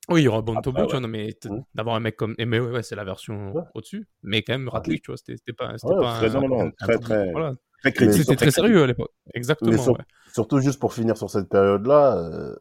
[0.09, 0.91] oui, il y aura Bon Après, Tobo, tu ouais.
[0.91, 1.63] vois, non, mais t- Mm.
[1.77, 2.35] d'avoir un mec comme.
[2.39, 3.63] eh, Mais ouais, ouais, c'est la version Ouais.
[3.77, 4.09] au-dessus.
[4.25, 6.41] Mais quand même, Ratliff, tu vois, c'était pas, c'était Ouais, pas très- un.
[6.41, 7.55] non, non, un- très, très- Voilà.
[7.81, 8.23] Très critique.
[8.23, 9.11] C'était très sérieux à l'époque.
[9.35, 9.71] Exactement.
[9.71, 10.05] Mais sur- ouais.
[10.33, 12.57] Surtout juste pour finir sur cette période-là, euh,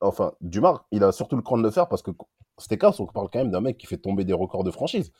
[0.00, 2.10] enfin, Dumar, il a surtout le cran de le faire parce que
[2.58, 5.10] c'était cas, on parle quand même d'un mec qui fait tomber des records de franchise.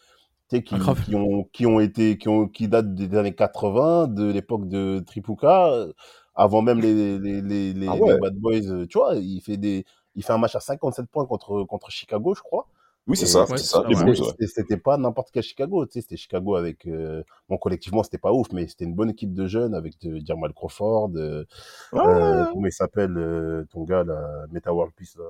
[0.50, 1.02] Tu sais, qui, Ah, grave.
[1.04, 5.02] qui ont, qui ont été, qui ont, qui datent des années 80, de l'époque de
[5.06, 5.92] Tripuka, euh,
[6.34, 8.12] avant même les, les, les, les, Ah ouais.
[8.14, 11.06] les Bad Boys, euh, tu vois, il fait des, il fait un match à 57
[11.06, 12.66] points contre, contre Chicago, je crois.
[13.06, 14.28] Oui, c'est ça, Ouais, C'était- ouais.
[14.30, 18.16] c'était- C'était pas n'importe quel Chicago, tu sais, c'était Chicago avec, euh, bon, collectivement, c'était
[18.18, 21.44] pas ouf, mais c'était une bonne équipe de jeunes avec de, Jamal Crawford, euh,
[21.94, 25.24] euh, comment il s'appelle, euh, ton gars, là, Meta World Peace, là.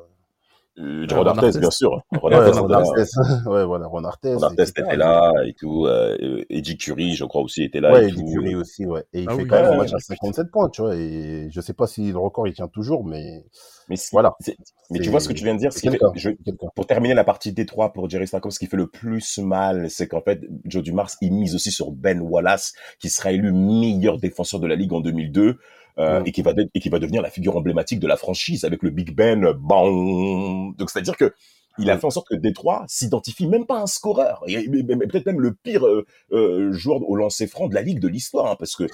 [0.76, 1.60] Euh, Euh, Ron Ron Artest, Artest.
[1.60, 2.02] bien sûr.
[2.20, 2.78] Ron Ouais, Artest Ron était là.
[2.80, 3.16] Artest.
[3.46, 4.36] ouais, voilà, Ron Artest.
[4.38, 5.86] Ron Artest était là et tout.
[5.86, 7.92] euh, Eddie Curry, je crois aussi, était là.
[7.92, 8.32] Ouais, et Eddie tout.
[8.32, 9.04] Curry aussi, ouais.
[9.12, 11.48] Et il Ah fait oui, quand même un match à 57 points, tu vois, et
[11.50, 13.44] je sais pas si le record il tient toujours, mais
[13.90, 14.34] Mais, Voilà.
[14.40, 14.56] c'est-
[14.90, 16.30] mais tu vois ce que tu viens de dire, ce c'est qui fait- je-
[16.74, 20.08] pour terminer la partie Détroit pour Jerry Stackhouse, ce qui fait le plus mal, c'est
[20.08, 24.58] qu'en fait, Joe Dumars, il mise aussi sur Ben Wallace, qui sera élu meilleur défenseur
[24.58, 25.58] de la ligue en 2002,
[25.98, 28.82] euh, et qui va et qui va devenir la figure emblématique de la franchise avec
[28.82, 29.52] le Big Ben.
[29.52, 31.32] Bon, donc c'est-à-dire que
[31.76, 34.58] il a fait en sorte que Détroit s'identifie même pas à un scoreur, et, et-
[34.58, 37.98] et- et peut-être même le pire euh, euh, joueur au lancer franc de la ligue
[37.98, 38.88] de l'histoire, hein, parce que euh,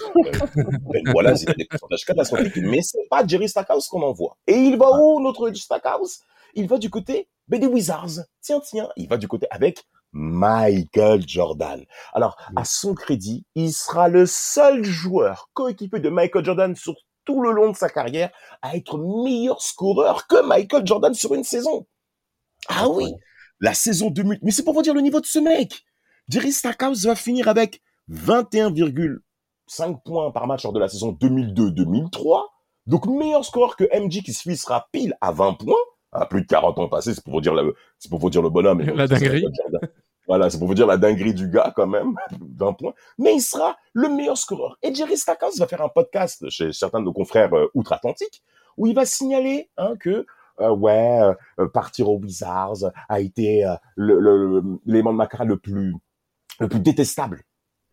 [0.91, 4.39] Ben Wallace, il a des pourcentages catastrophiques, mais c'est pas Jerry Stackhouse qu'on envoie.
[4.47, 6.21] Et il va où notre Stackhouse?
[6.55, 8.25] Il va du côté ben, des Wizards.
[8.41, 11.85] Tiens, tiens, il va du côté avec Michael Jordan.
[12.12, 16.94] Alors, à son crédit, il sera le seul joueur coéquipé de Michael Jordan sur
[17.25, 18.31] tout le long de sa carrière
[18.62, 21.87] à être meilleur scoreur que Michael Jordan sur une saison.
[22.68, 23.12] Ah oui,
[23.61, 24.40] la saison 2000.
[24.42, 25.85] Mais c'est pour vous dire le niveau de ce mec.
[26.29, 32.44] Jerry Stackhouse va finir avec 21,5 points par match lors de la saison 2002-2003.
[32.87, 35.75] Donc meilleur scoreur que MJ qui se sera pile à 20 points.
[36.12, 38.42] À plus de 40 ans passés, c'est pour vous dire le, c'est pour vous dire
[38.42, 38.81] le bonhomme.
[38.81, 39.44] La dinguerie.
[40.31, 42.14] Voilà, c'est pour vous dire la dinguerie du gars quand même,
[42.57, 42.95] 20 points.
[43.19, 44.79] Mais il sera le meilleur scoreur.
[44.81, 48.45] Et Jerry Stackhouse va faire un podcast chez certains de nos confrères euh, outre-Atlantique
[48.77, 50.25] où il va signaler hein, que
[50.61, 51.21] euh, ouais,
[51.59, 53.66] euh, partir aux Wizards a été
[53.97, 55.97] l'élément de ma carrière le plus
[56.61, 57.43] le plus détestable,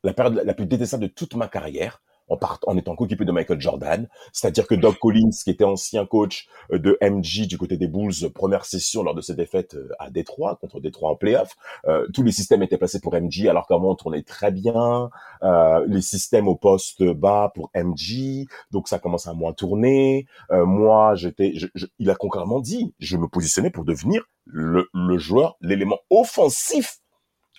[0.03, 2.03] la période la plus détestable de toute ma carrière.
[2.29, 6.05] En, part, en étant coéquipé de Michael Jordan, c'est-à-dire que Doc Collins, qui était ancien
[6.05, 9.89] coach euh, de MJ du côté des Bulls, première session lors de ses défaites euh,
[9.99, 11.55] à Détroit contre Détroit en playoff,
[11.87, 15.09] euh, tous les systèmes étaient placés pour MJ, alors qu'avant on tournait très bien,
[15.43, 20.25] euh, les systèmes au poste bas pour MJ, donc ça commence à moins tourner.
[20.51, 24.87] Euh, moi, j'étais, je- je- il a concrètement dit, je me positionnais pour devenir le,
[24.93, 26.99] le joueur, l'élément offensif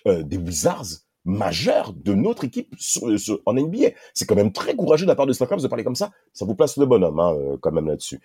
[0.07, 0.85] euh, des Wizards
[1.29, 3.89] majeur de notre équipe sur- sur- en NBA.
[4.13, 6.11] C'est quand même très courageux de la part de Stockholm de parler comme ça.
[6.33, 8.19] Ça vous place le bonhomme, hein, euh, quand même là-dessus.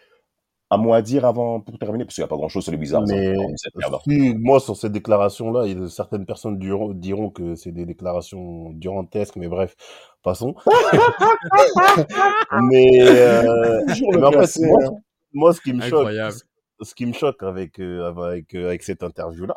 [0.71, 2.79] À moi à dire avant, pour terminer, parce qu'il n'y a pas grand-chose sur les
[2.79, 3.05] Wizards.
[3.07, 3.75] Mais hein, cette
[4.09, 7.85] si, moi, sur ces déclarations-là, il y a certaines personnes diront, diront que c'est des
[7.85, 9.77] déclarations durantesques, mais bref,
[10.23, 10.55] passons.
[12.63, 14.91] mais, euh, Toujours le mais en fait, placer, moi, hein.
[15.33, 16.37] moi, ce qui me choque, Incroyable.
[16.81, 19.55] ce qui me choque avec, euh, avec, euh, avec cette interview-là,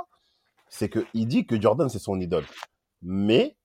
[0.69, 2.43] c'est qu'il dit que Jordan, c'est son idole.
[3.01, 3.55] Mais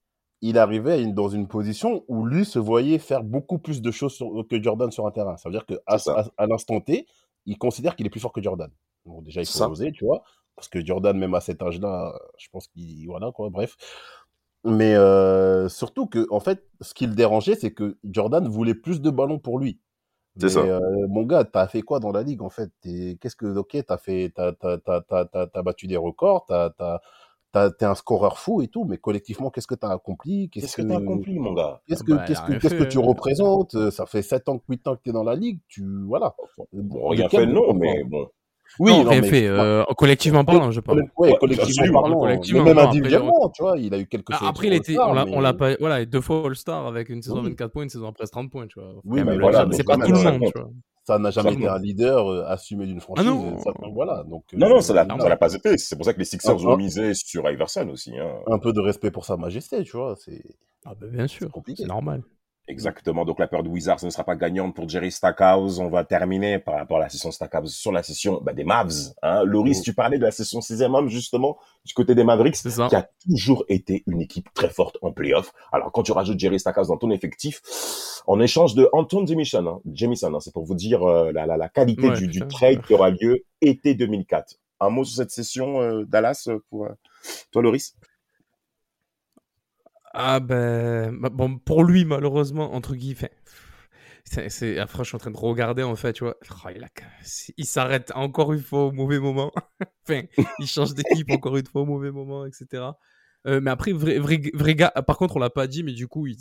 [0.40, 4.12] il arrivait une- dans une position où lui se voyait faire beaucoup plus de choses
[4.14, 5.36] sur- que Jordan sur un terrain.
[5.36, 7.06] Ça veut dire qu'à à, à l'instant T,
[7.46, 8.70] il considère qu'il est plus fort que Jordan.
[9.04, 10.22] Bon, déjà, il faut oser, tu vois.
[10.56, 13.06] Parce que Jordan, même à cet âge-là, je pense qu'il.
[13.06, 13.76] Voilà, quoi, bref.
[14.64, 19.00] Mais euh, surtout que, en fait, ce qui le dérangeait, c'est que Jordan voulait plus
[19.00, 19.80] de ballons pour lui.
[20.36, 20.60] C'est Mais, ça.
[20.60, 22.70] euh, mon gars, t'as fait quoi dans la ligue en fait?
[22.80, 27.00] T'es- Qu'est-ce que ok, t'as fait, t'as, t'as, t'as, t'as, battu des records, t'as-
[27.78, 30.48] t'es un scoreur fou et tout, mais collectivement, qu'est-ce que t'as accompli?
[30.50, 31.80] Qu'est-ce que t'as accompli, mon gars?
[31.86, 33.02] Qu'est-ce que, Bah, il a qu'est-ce que, qu'est-ce que fait, tu hein.
[33.04, 33.90] représentes?
[33.90, 36.34] Ça fait 7 ans, 8 ans que t'es dans la ligue, tu voilà.
[36.72, 38.28] Bon, De rien fait, non, mais bon.
[38.78, 39.46] Oui, non, non, mais fait.
[39.48, 41.02] euh, collectivement parlant, je parle.
[41.18, 42.20] Ouais, collectivement absolument, parlant.
[42.20, 44.98] collectivement, mais même après, individuellement, tu vois, il a eu quelques Ah, Après, il était,
[44.98, 47.50] on l'a, mais- pas, voilà, deux fois All-Star avec une saison Oui.
[47.50, 48.94] 24 points, une saison presque 30 points, tu vois.
[49.04, 50.70] Oui, quand mais voilà, c'est pas tout le monde, tu vois.
[51.04, 53.26] Ça n'a jamais été un leader euh, assumé d'une franchise.
[53.26, 53.58] non.
[53.58, 55.22] ça- voilà, donc Non, euh, non, ça l'a clairement.
[55.22, 55.76] ça l'a pas été.
[55.78, 56.76] C'est pour ça que les Sixers Ah, ont ah.
[56.76, 58.16] misé sur Iverson aussi.
[58.18, 58.30] Hein.
[58.46, 60.14] un peu de respect pour sa majesté, tu vois.
[60.16, 60.42] C'est
[60.84, 61.82] Ah, bah, bien sûr, compliqué.
[61.82, 62.22] c'est normal.
[62.72, 63.24] Exactement.
[63.24, 65.78] Donc la peur de Wizards ne sera pas gagnante pour Jerry Stackhouse.
[65.78, 69.12] On va terminer par rapport à la session Stackhouse sur la session bah, des Mavs.
[69.22, 69.44] Hein.
[69.44, 69.82] Loris, Mm.
[69.82, 72.88] tu parlais de la session sixième homme justement du côté des Mavericks, C'est ça.
[72.88, 75.52] qui a toujours été une équipe très forte en playoff.
[75.72, 77.60] Alors quand tu rajoutes Jerry Stackhouse dans ton effectif,
[78.26, 81.56] en échange de Anton Jamison, hein, Jamison, hein, c'est pour vous dire euh, la, la,
[81.56, 84.54] la qualité Ouais, du, du trade qui aura lieu été 2004.
[84.80, 86.90] Un mot sur cette session euh, Dallas euh, pour euh,
[87.50, 87.94] toi, Loris?
[90.14, 93.30] Ah ben, bah, bon, pour lui, malheureusement, entre guillemets,
[94.24, 96.86] c'est, après, je suis en train de regarder, en fait, tu vois, Oh, il,
[97.56, 99.52] il s'arrête encore une fois au mauvais moment.
[100.08, 100.22] enfin,
[100.58, 102.98] il change d'équipe encore une fois au mauvais moment, etc.
[103.46, 106.06] Euh, mais après, vrai, vrai, vrai gars, par contre, on l'a pas dit, mais du
[106.06, 106.36] coup, il,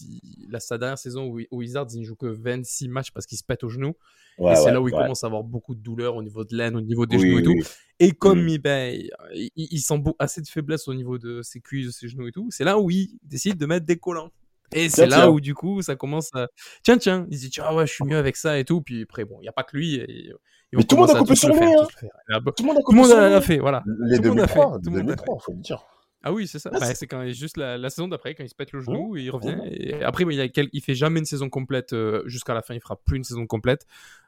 [0.59, 3.43] sa dernière saison où, où Wizards, il ne joue que 26 matchs parce qu'il se
[3.43, 3.93] pète au genou.
[4.37, 5.01] Ouais, et c'est ouais, là où il ouais.
[5.01, 7.39] commence à avoir beaucoup de douleurs au niveau de l'aine, au niveau des Oui, genoux
[7.39, 7.69] et oui, tout.
[7.99, 8.49] Et comme Mm.
[8.49, 9.01] il, ben,
[9.33, 12.31] il, il- sent assez de faiblesse au niveau de ses cuisses, de ses genoux et
[12.31, 14.29] tout, c'est là où il décide de mettre des collants.
[14.73, 15.29] Et c'est là tiens.
[15.29, 16.47] où du coup ça commence à.
[16.83, 18.81] Tiens, tiens, il se dit, tiens, ah ouais, je suis mieux avec ça et tout.
[18.81, 19.95] Puis après, bon, il n'y a pas que lui.
[19.95, 20.31] et-
[20.71, 21.87] Mais tout le monde a coupé sur lui, hein.
[22.29, 23.83] là, bah, Tout le monde a fait, voilà.
[24.07, 25.83] Les Tout le monde a fait, 2003, tout le monde a 2003, faut le dire.
[26.23, 26.69] Ah oui, c'est ça.
[26.73, 28.83] Ah, Bah, c'est- quand juste la, la saison d'après, quand il se pète le Mmh.
[28.83, 29.57] genou, il revient.
[29.71, 32.61] Et après, bah, il, a quel- il fait jamais une saison complète euh, jusqu'à la
[32.61, 32.73] fin.
[32.75, 33.85] Il fera plus une saison complète.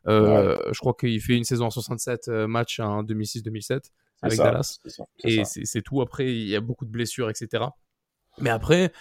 [0.08, 4.38] Euh, Je crois qu'il fait une saison en 67 euh, matchs en 2006-2007 C'est avec
[4.38, 4.79] ça, Dallas.
[4.88, 6.01] ça, Et c'est tout.
[6.01, 7.75] Après, il y a beaucoup de blessures, etc.
[8.39, 8.91] Mais après,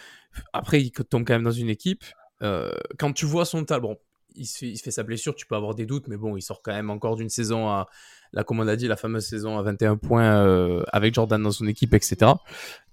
[0.53, 2.05] après il tombe quand même dans une équipe.
[2.43, 3.99] euh, quand tu vois son talent, bon,
[4.35, 6.37] il se, fait, il se fait sa blessure, tu peux avoir des doutes, mais bon,
[6.37, 7.87] il sort quand même encore d'une saison à,
[8.33, 11.51] là, comme on a dit, la fameuse saison à 21 points euh, avec Jordan dans
[11.51, 12.33] son équipe, etc.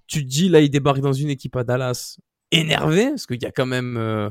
[0.07, 2.17] Tu te dis, là, il débarque dans une équipe à Dallas
[2.51, 4.29] énervé, parce qu'il y a quand même euh,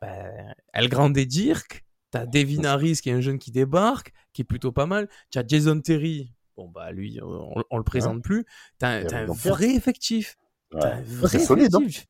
[0.00, 4.42] ben, El Grande et Dirk, t'as Devin Harris qui est un jeune qui débarque, qui
[4.42, 8.22] est plutôt pas mal, tu as Jason Terry, bon, bah lui, on, on le présente
[8.22, 8.44] plus,
[8.78, 10.36] t'as t'as un vrai effectif.
[10.72, 10.80] Ouais.
[10.80, 11.80] T'as un vrai solide, hein.
[11.80, 12.06] effectif.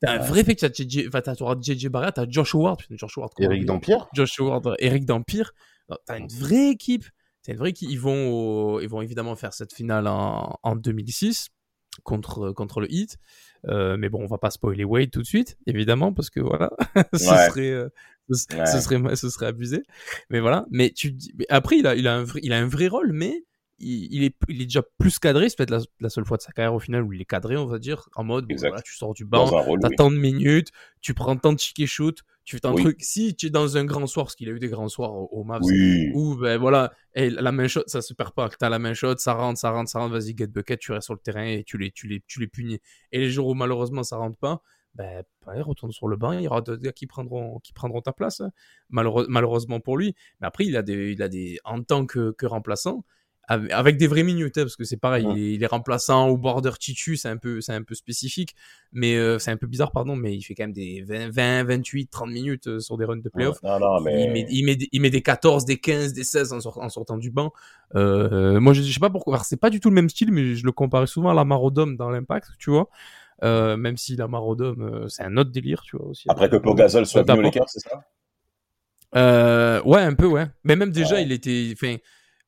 [0.00, 0.68] T'as un vrai effectif.
[0.72, 2.78] T'as JJ enfin, t'as- JJ Barrett, t'as Josh Howard.
[2.78, 3.32] putain, Josh Howard.
[3.38, 5.52] Eric Dampierre Josh Howard, Eric Dampire.
[5.88, 7.04] Non, T'as une vraie équipe.
[7.48, 7.88] Équipe.
[7.90, 11.48] Ils vont, au- ils vont évidemment faire cette finale en, en 2006
[12.04, 13.18] contre, contre le Heat.
[13.68, 16.70] Euh, mais bon, on va pas spoiler Wade tout de suite, évidemment, parce que voilà,
[17.14, 17.46] ce, Ouais.
[17.48, 17.88] serait, euh,
[18.30, 18.66] ce, Ouais.
[18.66, 19.82] ce serait, ce serait abusé.
[20.30, 20.66] Mais voilà.
[20.70, 23.12] Mais tu mais après, il a, il a un vrai, il a un vrai rôle,
[23.12, 23.44] mais
[23.78, 25.48] il, il est, il est déjà plus cadré.
[25.48, 27.56] C'est peut-être la, la seule fois de sa carrière au final où il est cadré,
[27.56, 29.96] on va dire, en mode, bon, voilà, tu sors du banc, T'as oui.
[29.96, 30.68] tant de minutes,
[31.00, 32.82] tu prends tant de chic shoot, tu fais tant de Oui.
[32.82, 33.02] trucs.
[33.02, 35.28] Si tu es dans un grand soir, parce qu'il a eu des grands soirs au,
[35.32, 36.10] au Mavs, Oui.
[36.14, 38.48] où ben voilà, et la main shot, ça se perd pas.
[38.48, 41.06] T'as la main shot, ça rentre, ça rentre, ça rentre, vas-y, get bucket, tu restes
[41.06, 42.80] sur le terrain et tu les, tu les, tu les punis.
[43.12, 44.62] Et les jours où malheureusement ça rentre pas,
[44.94, 48.12] ben, retourne sur le banc, il y aura d'autres gars qui prendront, qui prendront ta
[48.12, 48.50] place, hein.
[48.90, 50.14] Malheureux- malheureusement pour lui.
[50.40, 53.04] Mais après, il a des, il a des, en tant que, que remplaçant,
[53.48, 56.38] avec des vraies minutes, hein, parce que c'est pareil, il, est, il est remplaçant ou
[56.38, 58.54] border titu, c'est un peu, c'est un peu spécifique,
[58.92, 61.64] mais euh, c'est un peu bizarre, pardon, mais il fait quand même des 20, 20
[61.64, 63.62] 28, 30 minutes euh, sur des runs de playoff.
[63.62, 64.22] Non, non, mais.
[64.24, 66.78] Il, met, il, met, des- il met des 14, des 15, des 16 en, sort-
[66.80, 67.52] en sortant du banc.
[67.94, 69.40] Euh, moi, je, je sais pas pourquoi.
[69.44, 71.96] C'est pas du tout le même style, mais je le comparais souvent à la Marodome
[71.96, 72.88] dans l'impact, tu vois.
[73.42, 76.24] Même si la Marodome, c'est un autre délire, tu vois aussi.
[76.28, 77.42] Après que Pogazol soit venu.
[77.42, 78.04] Lakers, c'est ça?
[79.84, 80.46] Ouais, un peu, ouais.
[80.64, 81.22] Mais même déjà, Ouais.
[81.24, 81.70] il était.
[81.72, 81.96] Enfin,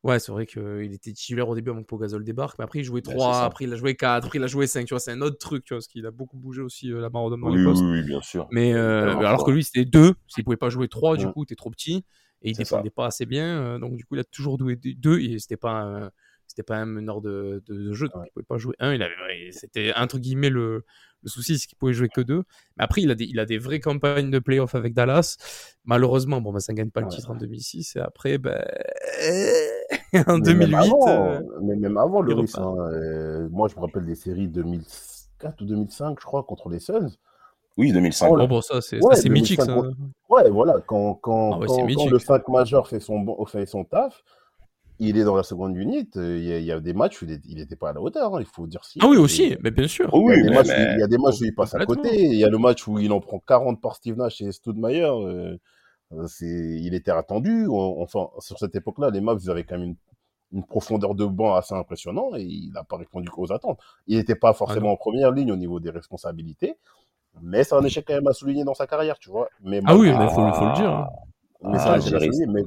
[0.05, 2.85] ouais, c'est vrai qu'il était titulaire au début avant que Pogazol débarque, mais après, il
[2.85, 3.45] jouait Ouais, 3, c'est ça.
[3.47, 5.01] après, il a joué 4, après, il a joué 5, tu vois.
[5.01, 7.41] C'est un autre truc, tu vois, parce qu'il a beaucoup bougé aussi, euh, la Marodome
[7.43, 7.83] dans oui, les postes.
[7.83, 8.47] oui, oui, bien sûr.
[8.53, 10.15] Mais euh, Alors, alors que lui, c'était 2.
[10.29, 12.05] S'il pouvait pas jouer 3, du coup, t'es trop petit.
[12.43, 13.59] Et il défendait pas assez bien.
[13.63, 15.19] euh, donc, du coup, il a toujours joué 2.
[15.21, 16.11] Et c'était pas.
[16.47, 18.29] C'était pas un meneur de, de, de jeu, donc Ouais.
[18.29, 18.93] il pouvait pas jouer un.
[18.95, 20.85] Il avait, c'était entre guillemets le,
[21.23, 22.43] le souci, c'est qu'il pouvait jouer que deux.
[22.77, 25.37] Mais après, il a des, il a des vraies campagnes de playoff avec Dallas.
[25.85, 27.97] Malheureusement, bon, bah, ça gagne pas le titre en 2006.
[27.97, 28.63] Et après, ben,
[30.29, 30.71] en Mais 2008.
[30.71, 32.59] Même avant, euh, mais même avant le risque.
[32.59, 36.79] hein, euh, moi, je me rappelle des séries 2004 ou 2005, je crois, contre les
[36.79, 37.09] Suns.
[37.77, 38.29] Oui, 2005.
[38.31, 39.89] Oh, Bon, bon, ça, c'est Ouais, mythique, 2005, ça.
[40.29, 43.83] Ouais, voilà, quand, quand, Ah ouais, quand, le 5 majeur fait son, bon- fait son
[43.85, 44.23] taf,
[45.01, 46.09] il est dans la seconde unit.
[46.17, 48.01] euh, Il y, a- il y a des matchs où il n'était pas à la
[48.01, 49.01] hauteur, hein, il faut dire si.
[49.03, 50.09] Ah oui, Et- aussi, mais bien sûr.
[50.13, 51.41] Oh Il y, a oui, des mais- matchs où, mais- il y a des matchs
[51.41, 52.25] où il passe à côté.
[52.25, 55.21] Il y a le match où il en prend 40 par Steve Nash et Stoudemire.
[55.21, 55.59] Euh,
[56.27, 57.67] c'est, il était attendu.
[57.69, 59.97] On- enfin, sur cette époque-là, les Mavs ils avaient quand même une,
[60.53, 63.79] une profondeur de banc assez impressionnante et il n'a pas répondu aux attentes.
[64.07, 66.77] Il n'était pas forcément en première ligne au niveau des responsabilités,
[67.43, 69.49] mais c'est un échec quand même à souligner dans sa carrière, tu vois.
[69.63, 70.91] Mais Ah oui, mais faut, le- faut le dire.
[70.93, 71.09] hein.
[71.63, 71.99] mais Ah, ça,
[72.49, 72.63] mais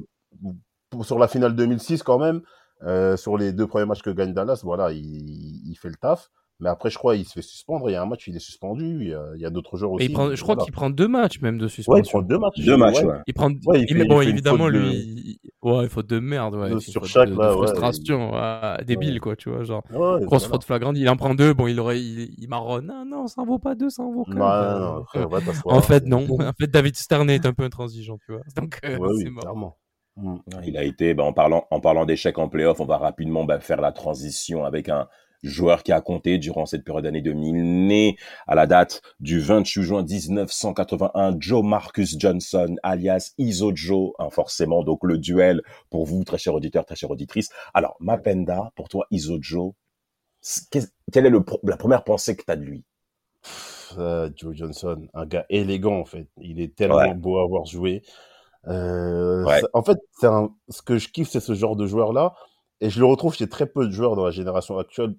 [0.90, 2.42] pour- sur la finale 2006, quand même,
[2.84, 6.30] Euh, sur les deux premiers matchs que gagne Dallas, voilà, il, il fait le taf.
[6.60, 7.88] Mais après, je crois, il se fait suspendre.
[7.88, 8.98] Il y a un match, il est suspendu.
[9.02, 10.04] Il y a, il y a d'autres joueurs Et aussi.
[10.06, 10.64] il prend, je crois Voilà.
[10.64, 12.02] qu'il prend deux matchs même de Ouais, suspension.
[12.02, 12.60] il prend deux matchs.
[12.64, 13.16] Deux matchs, ouais.
[13.28, 13.48] Il prend.
[13.50, 14.92] Ouais, il il- fait- mais il bon, évidemment, de- lui.
[14.92, 16.70] il- Ouais, faute de merde, ouais.
[16.70, 19.62] De- c'est une sur chaque, de, là, de ouais, frustration, ouais, débile, quoi, tu vois.
[19.64, 20.48] Genre, Ouais, grosse voilà.
[20.48, 20.96] faute flagrante.
[20.98, 21.52] Il en prend deux.
[21.54, 22.86] Bon, il aurait, il, il marronne.
[22.86, 24.34] Non, non, ça en vaut pas deux, ça en vaut qu'un.
[24.34, 26.26] non, Euh, frère, va en fait, non.
[26.52, 28.40] En fait, David Stern est un peu intransigeant, tu vois.
[28.56, 29.42] Donc, euh, Ouais, c'est oui, mort.
[29.42, 29.76] clairement.
[30.16, 30.36] Mm.
[30.64, 33.80] Il a été, ben, en parlant, en parlant d'échecs en playoff, on va rapidement faire
[33.80, 35.06] la transition avec un
[35.42, 39.82] joueur qui a compté durant cette période d'année 2000, né à la date du 28
[39.82, 46.24] juin 1981, Joe Marcus Johnson, alias Iso Joe, hein, forcément, donc le duel pour vous,
[46.24, 47.48] très cher auditeur, très chère auditrice.
[47.74, 49.72] Alors, Mapenda, pour toi, Iso Joe,
[51.12, 52.84] quelle est le, la première pensée que tu as de lui?
[53.96, 56.28] Euh, Joe Johnson, un gars élégant en fait.
[56.40, 57.14] Il est tellement Ouais.
[57.14, 58.02] beau à voir jouer.
[58.66, 59.62] Euh, Ouais.
[59.72, 60.50] En fait, c'est un...
[60.68, 62.34] ce que je kiffe, c'est ce genre de joueur-là.
[62.80, 65.14] Et je le retrouve chez très peu de joueurs dans la génération actuelle.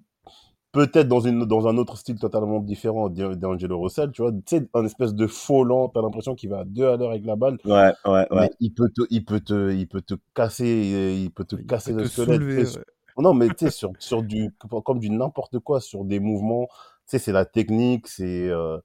[0.72, 1.44] Peut-être dans, une...
[1.46, 4.30] dans un autre style totalement différent d'A- d'Angelo Russell, tu vois.
[4.32, 7.10] Tu sais, un espèce de faux lent, t'as l'impression qu'il va à deux à l'heure
[7.10, 7.58] avec la balle.
[7.64, 11.44] Ouais, ouais, Mais il peut te, il peut te, il peut te casser, il peut
[11.44, 12.36] te Il casser peut le te squelette.
[12.40, 12.84] soulever, ouais.
[13.18, 14.52] non, mais tu sais, sur, sur du,
[14.84, 16.72] comme du n'importe quoi, sur des mouvements, tu
[17.06, 18.78] sais, c'est la technique, c'est euh,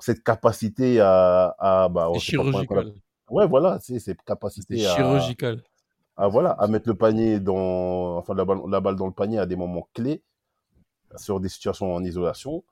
[0.00, 2.92] cette capacité à, à bah, C'est comment- chirurgical.
[3.30, 5.62] Ouais, voilà, tu sais, cette C'est capacité à, chirurgical.
[6.16, 9.38] à, voilà, à mettre le panier dans, enfin, la balle, la balle dans le panier
[9.38, 10.22] à des moments clés,
[11.16, 12.64] sur des situations en isolation.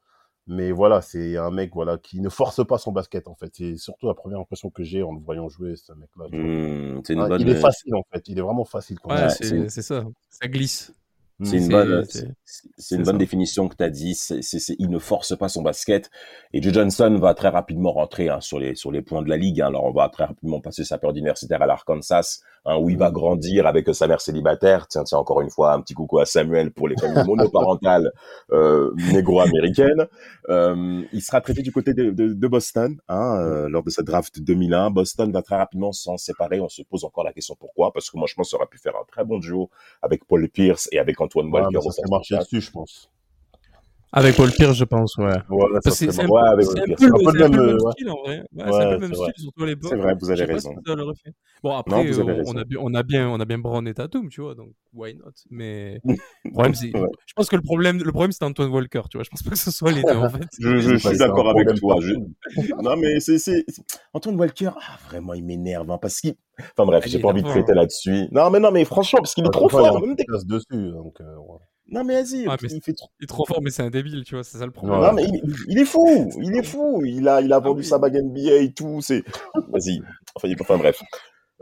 [0.47, 3.51] Mais voilà, c'est un mec, voilà, qui ne force pas son basket, en fait.
[3.55, 6.25] C'est surtout la première impression que j'ai en le voyant jouer, ce mec-là.
[7.05, 8.27] c'est Hein, bonne, Il est facile, en fait.
[8.29, 8.99] Il est vraiment facile.
[8.99, 9.69] quand Ouais, même.
[9.69, 10.05] c'est ça.
[10.31, 10.93] Ça glisse.
[11.43, 13.19] C'est une C'est- bonne, c'est- c'est- c'est c'est une bonne ça.
[13.19, 14.15] définition que tu as dit.
[14.17, 16.11] C'est, c'est, c'est- il ne force pas son basket.
[16.53, 19.37] Et Joe Johnson va très rapidement rentrer hein, sur les sur les points de la
[19.37, 19.61] ligue.
[19.61, 19.69] hein.
[19.69, 23.11] Alors on va très rapidement passer sa période universitaire à l'Arkansas, hein, où il va
[23.11, 24.87] grandir avec sa mère célibataire.
[24.89, 28.13] Tiens, tiens, encore une fois, un petit coucou à Samuel pour les familles monoparentales
[28.53, 30.07] euh, négro-américaines.
[30.49, 34.07] Euh, il sera traité du côté de, de, de Boston hein, euh, lors de cette
[34.07, 34.91] draft 2001.
[34.91, 36.61] Boston va très rapidement s'en séparer.
[36.61, 38.79] On se pose encore la question pourquoi, parce que moi je pense qu'il aurait pu
[38.79, 39.71] faire un très bon duo
[40.03, 41.81] avec Paul Pierce et avec Antoine Ouais, Walker.
[41.83, 43.11] ça centre marché dessus, je pense.
[44.13, 45.37] Avec Paul Pierce, je pense, ouais.
[45.49, 46.27] Voilà, C'est un.
[46.29, 48.11] Ouais, avec peu le, Un peu c'est un le peu le même, même euh, style
[48.11, 48.39] en vrai.
[48.39, 49.31] Ouais, c'est un peu le même vrai.
[49.31, 49.91] style, surtout à l'époque.
[49.91, 50.71] C'est vrai, vous avez raison.
[50.71, 51.31] si ça.
[51.63, 54.29] Bon, après, avez on, a, bu- on, a bien, on a bien Brown et Tatum,
[54.31, 55.33] tu vois, donc why not?
[55.51, 56.01] Mais
[56.45, 56.97] le problème, c'est.
[56.97, 57.09] Ouais.
[57.27, 59.25] Je pense que le problème, le problème c'est Antoine Walker, tu vois.
[59.25, 60.47] Je pense pas que ce soit les deux, en fait.
[60.61, 61.97] Je, je suis d'accord avec toi.
[62.01, 62.15] Je...
[62.83, 63.39] Non, mais c'est,
[64.15, 67.29] Antoine Walker, ah, vraiment, il m'énerve, hein, parce qu'il, enfin bref, Ah, j'ai il pas
[67.29, 68.27] envie de traiter là-dessus.
[68.33, 70.01] Non, mais non, mais franchement, parce qu'il est trop il fort.
[70.17, 70.65] dès- passe dessus.
[70.93, 71.25] Donc, euh.
[71.91, 74.45] Non, mais vas-y, il fait est trop fort, mais c'est un débile, tu vois.
[74.45, 75.01] C'est ça le problème.
[75.01, 77.03] Non, mais il, il est fou, il est fou.
[77.05, 77.87] Il a, il a vendu oui.
[77.87, 79.01] sa bague NBA et tout.
[79.01, 79.25] C'est,
[79.69, 80.03] vas-y.
[80.35, 81.01] Enfin bref.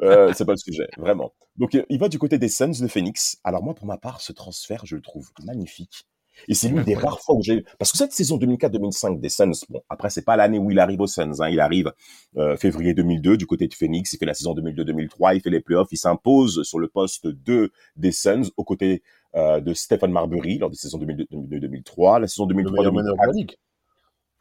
[0.03, 1.33] Euh, c'est pas le sujet, vraiment.
[1.57, 3.39] Donc, euh, il va du côté des Suns de Phoenix.
[3.45, 6.07] Alors, moi, pour ma part, ce transfert, je le trouve magnifique.
[6.49, 9.53] Et c'est l'une des rares fois où j'ai, parce que cette saison 2004-2005 des Suns,
[9.69, 11.49] bon, après, c'est pas l'année où il arrive aux Suns, hein.
[11.49, 11.93] Il arrive,
[12.37, 14.13] euh, février 2002 du côté de Phoenix.
[14.13, 15.37] Il fait la saison 2002-2003.
[15.37, 15.89] Il fait les playoffs.
[15.93, 19.03] Il s'impose sur le poste 2 des Suns aux côtés
[19.35, 22.21] euh, de Stephen Marbury lors des saisons 2002-2003.
[22.21, 23.27] La saison Le meilleur meneur de 2003-2004.
[23.27, 23.57] la ligue.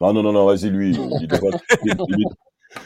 [0.00, 2.26] Non, non, non, non, vas-y, lui, il il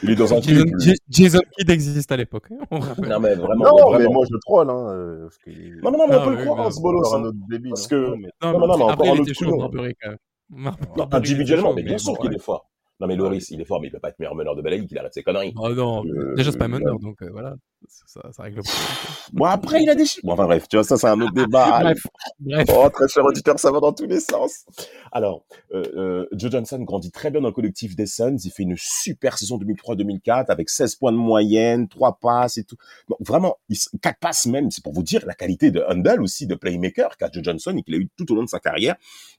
[0.03, 0.65] il est dans un Jason,
[1.09, 2.79] Jason Kidd existe à l'époque, hein.
[3.07, 4.69] Non, mais vraiment, Non, mais moi, je troll.
[4.69, 7.13] Hein, euh, parce Non, mais non, mais Ah, on peut le croire, hein, ce bolos.
[7.13, 7.17] hein.
[7.19, 7.69] un autre débile.
[7.71, 7.89] Parce hein.
[7.89, 11.07] que- Non, mais- Non, Non, encore il un était autre chaud, coup, hein.
[11.11, 12.69] Individuellement, mais bien sûr qu'il est fort.
[12.99, 14.85] Non, mais Loris, il est fort, mais il peut pas être meilleur meneur de balaye,
[14.85, 15.53] qu'il arrête ses conneries.
[15.57, 17.55] Ah non, Euh, déjà c'est pas un meneur, euh, donc euh, voilà,
[17.87, 18.87] ça, ça règle le problème.
[19.33, 21.33] Bon, après, il a des chi- Bon, enfin, bref, tu vois, ça, c'est un autre
[21.35, 21.79] débat.
[21.81, 22.05] Bref,
[22.39, 22.67] bref.
[22.75, 24.65] Oh, très cher auditeur, ça va dans tous les sens.
[25.11, 28.37] Alors, euh, euh, Joe Johnson grandit très bien dans le collectif des Suns.
[28.43, 32.75] Il fait une super saison 2003-2004 avec 16 points de moyenne, 3 passes et tout.
[33.09, 36.21] Donc, vraiment, il, s- 4 passes même, c'est pour vous dire la qualité de handle
[36.21, 38.59] aussi, de playmaker qu'a Joe Johnson et qu'il a eu tout au long de sa
[38.59, 38.95] carrière.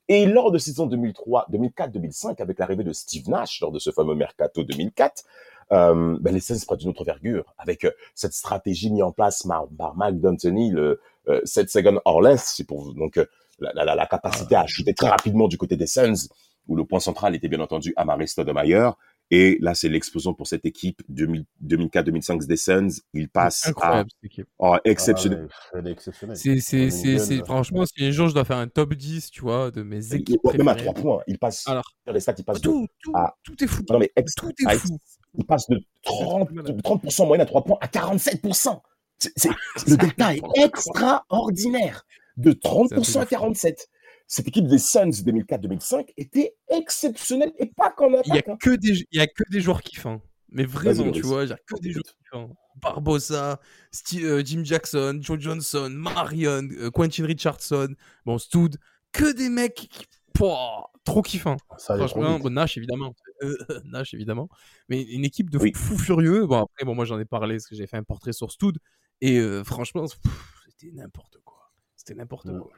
[0.09, 4.15] Et lors de saison 2003, 2004-2005, avec l'arrivée de Steve Nash, lors de ce fameux
[4.15, 5.25] mercato 2004,
[5.71, 9.43] euh, ben les Suns prennent une autre envergure avec euh, cette stratégie mise en place
[9.43, 12.95] par, par Mike D'Antoni, le euh, 7 seconds or less, c'est pour vous.
[12.95, 13.27] Donc, euh,
[13.61, 16.29] la, la, la capacité à chuter très rapidement du côté des Suns,
[16.69, 18.95] où le point central était bien entendu Amari Stoudemire.
[19.31, 22.89] Et là, c'est l'explosion pour cette équipe 2000 2004-2005 des Suns.
[23.15, 24.47] Il passe Incroyable cette équipe.
[24.61, 25.49] à oh, exceptionnel.
[25.73, 25.79] Ah.
[26.35, 26.59] C'est,
[26.91, 30.13] jeune, franchement, si un jour je dois faire un top 10, tu vois, de mes
[30.15, 30.95] équipes même à préférées.
[30.95, 33.35] 3 points, il passe Alors, sur les stats, il passe de, tout, tout, Ah.
[33.43, 33.83] tout est fou.
[33.89, 34.99] non mais ex- Tout est fou.
[35.35, 38.81] Il passe de 30, de 30% moyenne à 3 points à 47%.
[39.19, 39.51] C'est, c'est-
[39.89, 42.05] le delta est extraordinaire.
[42.37, 43.89] De 30% à 47.
[44.27, 48.49] Cette équipe des Suns 2004-2005 était exceptionnelle et pas qu'en Il y a attaque.
[48.49, 48.57] hein.
[48.61, 50.23] que des, il y a que des joueurs kiffants.
[50.51, 52.51] Mais vraiment, tu vois, genre que des joueurs kiffants.
[52.81, 53.61] Barbosa,
[53.93, 58.77] Sti- euh, Jim Jackson, Joe Johnson, Marion, euh, Quentin Richardson, bon, Stoud,
[59.13, 59.89] que des mecs qui-
[60.33, 61.23] Pouah, trop.
[61.79, 64.49] Ça trop Franchement, bon, Nash évidemment, Euh, Nash évidemment,
[64.89, 65.73] mais une équipe de Oui.
[65.75, 66.47] fous furieux.
[66.47, 68.79] Bon après, bon moi j'en ai parlé parce que j'ai fait un portrait sur Stoud
[69.21, 71.73] et euh, franchement, c'était n'importe quoi.
[71.97, 72.71] C'était n'importe quoi.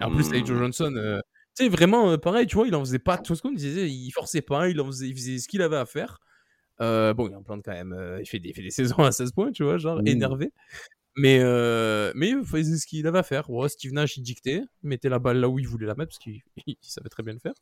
[0.00, 1.20] Et en plus, avec Joe Johnson, euh,
[1.56, 3.90] tu sais vraiment euh, pareil, tu vois, il en faisait pas tout ce qu'on disait,
[3.90, 6.18] il forçait pas, il en faisait, il faisait ce qu'il avait à faire.
[6.80, 9.12] Euh, bon, il en plante quand même, il fait des, il fait des saisons à
[9.12, 10.06] 16 points, tu vois, genre Mm.
[10.08, 10.52] énervé.
[11.16, 13.50] Mais, euh, mais il faisait ce qu'il avait à faire.
[13.50, 16.18] Ouais, Steve Nash, il dictait, mettait la balle là où il voulait la mettre parce
[16.18, 17.52] qu'il il savait très bien le faire.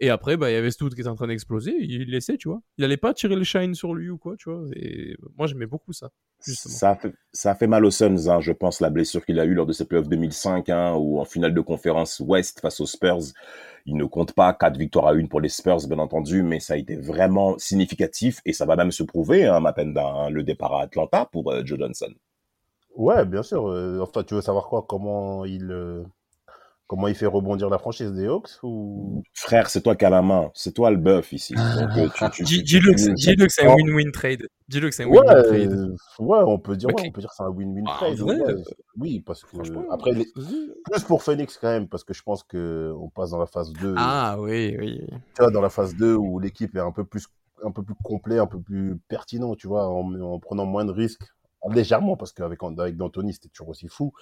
[0.00, 2.48] Et après, bah, il y avait Stout qui était en train d'exploser, il laissait, tu
[2.48, 2.62] vois.
[2.78, 4.64] Il allait pas tirer le shine sur lui ou quoi, tu vois.
[5.36, 6.10] Moi, j'aimais beaucoup ça.
[6.40, 9.46] Ça a, fait, ça fait mal aux Suns, hein, je pense, la blessure qu'il a
[9.46, 12.86] eue lors de ses playoffs 2005, hein, où en finale de conférence Ouest face aux
[12.86, 13.32] Spurs,
[13.86, 16.74] il ne compte pas quatre victoires à une pour les Spurs, bien entendu, mais ça
[16.74, 20.74] a été vraiment significatif et ça va même se prouver, hein, Mapenda, hein, le départ
[20.74, 22.12] à Atlanta pour euh, Joe Johnson.
[22.94, 23.68] Ouais, bien sûr.
[23.68, 26.02] euh, enfin, tu veux savoir quoi Comment il, euh,
[26.86, 29.22] comment il fait rebondir la franchise des Hawks ou...
[29.34, 31.54] Frère, c'est toi qui as la main, c'est toi le bœuf ici.
[31.76, 34.48] Donc, euh, tu- tu- Dis- tu- Dis-le que c'est- dis-le que c'est un win-win trade.
[34.68, 35.72] Dis-le que c'est un Ouais, win-win trade.
[35.72, 37.00] euh, ouais, on peut dire, Ok.
[37.00, 38.18] ouais, on peut dire que c'est un win-win Ah, en trade.
[38.20, 38.62] vrai, ouais, euh,
[38.96, 42.44] oui, parce que Franchement, après, les- plus pour Phoenix quand même, parce que je pense
[42.44, 43.94] que on passe dans la phase 2.
[43.98, 45.00] Ah oui, oui.
[45.08, 47.26] tu vois, dans la phase 2 où l'équipe est un peu plus
[47.64, 50.90] un peu plus complet, un peu plus pertinent, tu vois, en, en prenant moins de
[50.92, 51.24] risques,
[51.70, 54.12] légèrement, parce qu'avec avec D'Antoni, c'était toujours aussi fou.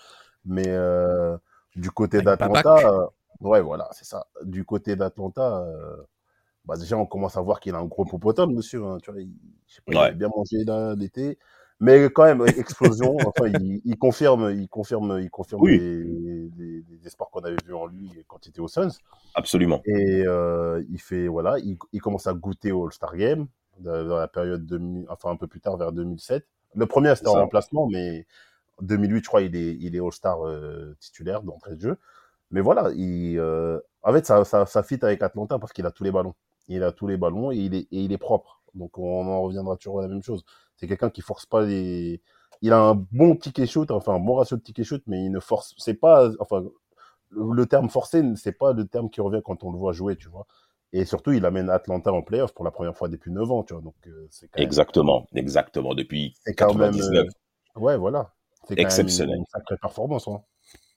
[0.45, 1.37] Mais euh,
[1.77, 3.07] du côté d'Atlanta, euh,
[3.41, 4.27] ouais, voilà, c'est ça.
[4.45, 5.97] Du côté d'Atlanta, euh,
[6.65, 8.85] bah déjà, on commence à voir qu'il a un gros popotin, le monsieur.
[8.85, 9.33] hein, tu vois, il,
[9.67, 10.65] je sais pas, il a bien mangé
[10.97, 11.39] l'été.
[11.81, 13.17] Mais quand même, explosion.
[13.27, 15.79] enfin, il, il confirme, il confirme, il confirme Oui.
[15.79, 18.91] les, les- les espoirs qu'on avait vus en lui quand il était au Suns.
[19.35, 19.81] Absolument.
[19.87, 23.49] Et euh, il fait voilà, il, il commence à goûter au All-Star Game
[23.81, 26.47] dans la période 2000, enfin un peu plus tard vers 2007.
[26.75, 28.27] Le premier c'était en remplacement, mais
[28.81, 31.99] 2008 je crois il est il est All-Star euh, titulaire d'entrée de jeu.
[32.51, 35.91] Mais voilà, il euh, en fait ça ça, ça fit avec Atlanta parce qu'il a
[35.91, 36.35] tous les ballons.
[36.69, 38.61] Il a tous les ballons et il est et il est propre.
[38.75, 40.45] Donc on en reviendra toujours à la même chose.
[40.77, 42.23] C'est quelqu'un qui force pas les
[42.63, 45.33] il a un bon ticket shoot, enfin un bon ratio de ticket shoot, mais il
[45.33, 45.75] ne force.
[45.79, 46.61] C'est pas, enfin,
[47.31, 50.17] le, le terme forcé, c'est pas le terme qui revient quand on le voit jouer,
[50.17, 50.47] tu vois.
[50.93, 53.73] Et surtout, il amène Atlanta en playoff pour la première fois depuis 9 ans, tu
[53.73, 53.83] vois.
[53.83, 55.95] Donc, euh, c'est quand même, Exactement, exactement.
[55.95, 57.27] Depuis c'est quand même, 99.
[57.77, 58.35] euh, ouais, voilà.
[58.69, 59.37] C'est quand même Exceptionnel.
[59.39, 60.43] une sacrée performance, hein.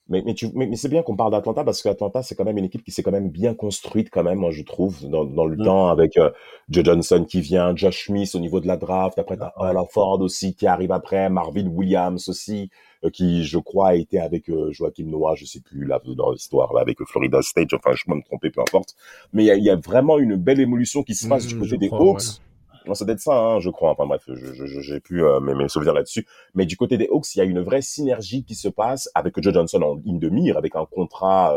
[0.08, 2.58] Mais, mais, tu- mais, mais c'est bien qu'on parle d'Atlanta parce qu'Atlanta, c'est quand même
[2.60, 5.45] une équipe qui s'est quand même bien construite quand même, moi je trouve, dans, dans
[5.47, 5.66] le Mm.
[5.66, 6.30] temps avec euh,
[6.70, 9.72] Joe Johnson qui vient, Josh Smith au niveau de la draft, après t'as Ouais.
[9.72, 12.70] Al Ford aussi qui arrive après, Marvin Williams aussi,
[13.03, 16.32] euh, qui je crois a été avec euh, Joachim Noah, je sais plus là dans
[16.32, 18.95] l'histoire là avec euh, Florida State, enfin je peux me tromper, peu importe.
[19.34, 21.56] Mais il y a, y a vraiment une belle évolution qui se passe du Mm,
[21.56, 22.22] côté des Hawks.
[22.22, 22.45] ouais.
[22.88, 23.92] Non, c'est d'être ça, je crois.
[23.92, 26.26] Enfin bref, j'ai plus euh, mes, mes souvenirs là-dessus.
[26.54, 29.42] Mais du côté des Hawks, il y a une vraie synergie qui se passe avec
[29.42, 31.56] Joe Johnson en ligne de mire, avec un contrat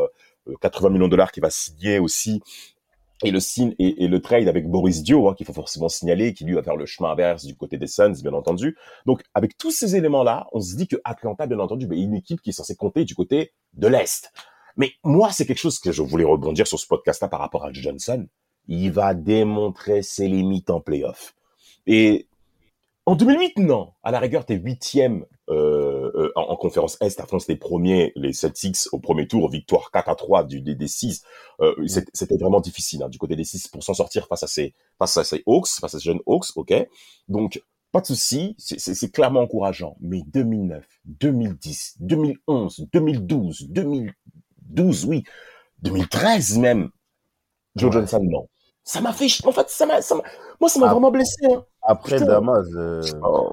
[0.49, 2.41] euh, 80 millions de dollars qui va signer aussi.
[3.25, 3.41] Et le
[3.81, 6.77] et, le trade avec Boris Dio, hein, qu'il faut forcément signaler, qui lui va faire
[6.77, 8.77] le chemin inverse du côté des Suns, bien entendu.
[9.07, 12.15] Donc, avec tous ces éléments-là, on se dit que Atlanta, bien entendu, ben, est une
[12.15, 14.33] équipe qui est censée compter du côté de l'Est.
[14.77, 17.73] Mais moi, c'est quelque chose que je voulais rebondir sur ce podcast-là par rapport à
[17.73, 18.29] Joe Johnson.
[18.69, 21.35] Il va démontrer ses limites en playoff.
[21.87, 22.27] Et
[23.07, 23.93] en 2008, non.
[24.03, 28.35] À la rigueur, t'es huitième euh, euh, en, en conférence Est, affrontes les premiers, les
[28.35, 31.23] Celtics au premier tour, victoire 4 à 3 du, des, des 6.
[31.63, 34.47] Euh, c'est- C'était vraiment difficile hein, du côté des 6 pour s'en sortir face à
[34.47, 36.75] ces face à ces Hawks, face à ces jeunes Hawks, ok.
[37.29, 37.63] Donc
[37.93, 39.97] pas de souci, c'est- clairement encourageant.
[40.03, 45.25] Mais 2009, 2010, 2011, 2012, 2012, oui,
[45.83, 46.91] 2013 même,
[47.75, 48.01] Joe Ouais.
[48.01, 48.49] Johnson, non.
[48.91, 50.01] Ça m'a fait, en fait, ça m'a,
[50.61, 51.45] moi, ça m'a vraiment blessé.
[51.53, 51.63] Hein.
[51.83, 52.25] Après, Putain.
[52.27, 53.53] Damas, euh, Oh.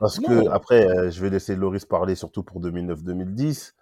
[0.00, 0.28] parce Non.
[0.28, 3.74] que, après, euh, je vais laisser Loris parler surtout pour 2009-2010,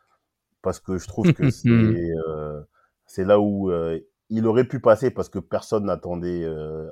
[0.62, 2.60] parce que je trouve que c'est, euh,
[3.06, 4.00] c'est là où euh,
[4.30, 6.88] il aurait pu passer parce que personne n'attendait euh,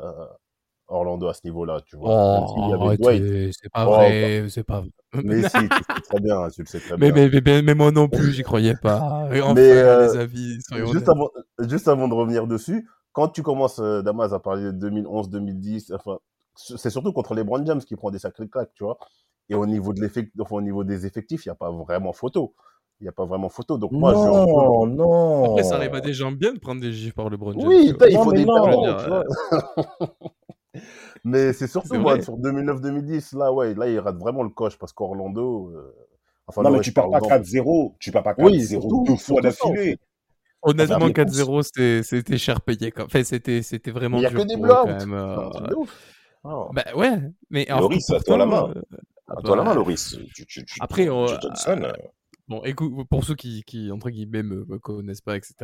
[0.87, 2.37] Orlando à ce niveau-là, tu vois.
[2.37, 3.05] Avait Dwight.
[3.05, 4.91] arrêtez, c'est pas Oh, vrai, c'est pas vrai.
[5.25, 7.29] Mais si, tu le sais très bien, tu le sais très Mais, bien.
[7.33, 9.01] mais, mais, mais moi non plus, j'y croyais pas.
[9.01, 10.59] Enfin, Mais, euh, les avis,
[10.93, 11.31] Juste avant,
[11.69, 16.19] juste avant de revenir dessus, quand tu commences, euh, Damas, à parler de 2011-2010, enfin,
[16.55, 18.99] c'est surtout contre les Brand James qui prend des sacrés claques, tu vois.
[19.49, 20.09] Et au niveau, de
[20.41, 22.55] enfin, au niveau des effectifs, il n'y a pas vraiment photo.
[23.01, 23.77] Il n'y a pas vraiment photo.
[23.79, 25.45] Donc moi, je un peu- non, non.
[25.45, 27.67] Après, ça arrive à des gens bien de prendre des gifs par le James.
[27.67, 28.55] Oui, il Non, faut mais des non.
[28.55, 29.59] talents, Je.
[31.25, 34.93] Mais c'est surtout moi, sur 2009-2010, là, ouais, là, il rate vraiment le coche parce
[34.93, 35.69] qu'Orlando.
[35.75, 35.95] euh,
[36.49, 37.95] Enfin, non, mais tu je perds pas parle 4-0.
[38.01, 39.97] Tu perds pas 4-0 Oui, deux fois d'affilée.
[40.63, 42.93] Honnêtement, Enfin, 4-0, c'était cher payé.
[42.93, 43.05] Quoi.
[43.07, 45.69] Enfin, c'était c'était vraiment Il y a que des quand même, euh, C'est un truc
[45.71, 45.99] de ouf.
[46.45, 46.69] Oh.
[46.73, 47.19] Bah ouais,
[47.51, 48.69] mais Loris, à toi la main.
[48.75, 48.81] euh,
[49.29, 50.17] À bah, toi la main, Loris.
[50.35, 51.93] Tu, tu, tu, Après, on- Johnson, euh,
[52.49, 55.55] Bon, écoute, pour ceux qui, qui entre guillemets, me, me connaissent pas, etc.,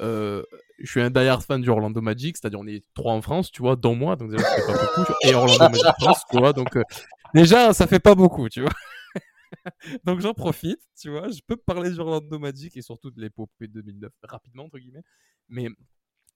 [0.00, 0.42] euh,
[0.78, 3.60] je suis un die-hard fan du Orlando Magic, c'est-à-dire on est trois en France, tu
[3.62, 6.52] vois, dont moi, donc déjà, ça fait pas beaucoup, et Orlando Magic France, tu vois,
[6.52, 6.82] donc euh,
[7.34, 8.70] déjà, ça fait pas beaucoup, tu vois.
[10.04, 13.68] donc j'en profite, tu vois, je peux parler du Orlando Magic et surtout de l'épopée
[13.68, 15.04] de 2009 rapidement, entre guillemets,
[15.48, 15.68] mais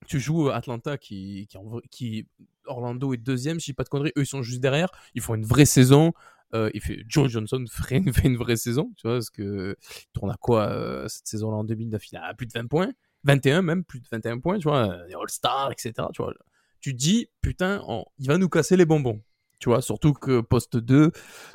[0.07, 1.49] tu joues Atlanta qui,
[1.91, 2.27] qui,
[2.67, 5.45] Orlando est deuxième, je pas de conneries, eux ils sont juste derrière, ils font une
[5.45, 6.13] vraie saison.
[6.55, 10.31] Euh, il fait Joe Johnson fait une, vraie saison, tu vois, parce que il tourne
[10.31, 12.91] à quoi euh, cette saison-là en 2009 Il a plus de 20 points,
[13.25, 15.93] 21 même, plus de 21 points, tu vois, euh, All-Star, etc.
[16.15, 16.33] Tu vois,
[16.81, 19.23] tu dis putain, on- il va nous casser les bonbons,
[19.59, 21.11] tu vois, surtout que poste 2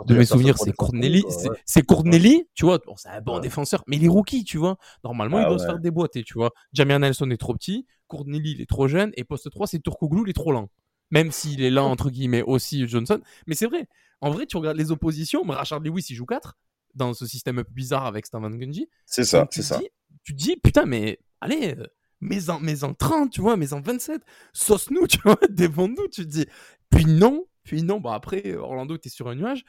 [0.06, 1.24] de mes souvenirs, c'est Corneli,
[1.66, 3.42] c'est Corneli, tu vois, bon, c'est un bon Ouais.
[3.42, 4.78] défenseur, mais il est rookie, tu vois.
[5.04, 6.52] Normalement, il Ah doit se faire déboîter, tu vois.
[6.74, 10.24] Jamir Nelson est trop petit, Corneli, il est trop jeune, et poste 3, c'est Turkoglu,
[10.26, 10.70] il est trop lent.
[11.12, 13.22] Même s'il est lent, entre guillemets, aussi Johnson.
[13.48, 13.88] Mais c'est vrai,
[14.22, 16.58] en vrai, tu regardes les oppositions, mais Rashard Lewis, il joue 4
[16.96, 18.88] dans ce système un peu bizarre avec Stan Van Gundy.
[19.06, 19.80] C'est ça, c'est ça.
[20.24, 21.88] tu te dis, putain, mais allez, euh,
[22.22, 24.22] mais en, mais en 30, tu vois, mais en 27,
[24.54, 26.46] sauce-nous, tu vois, défends-nous, tu te dis.
[26.90, 29.64] Puis non, puis non, bah après, Orlando était sur un nuage.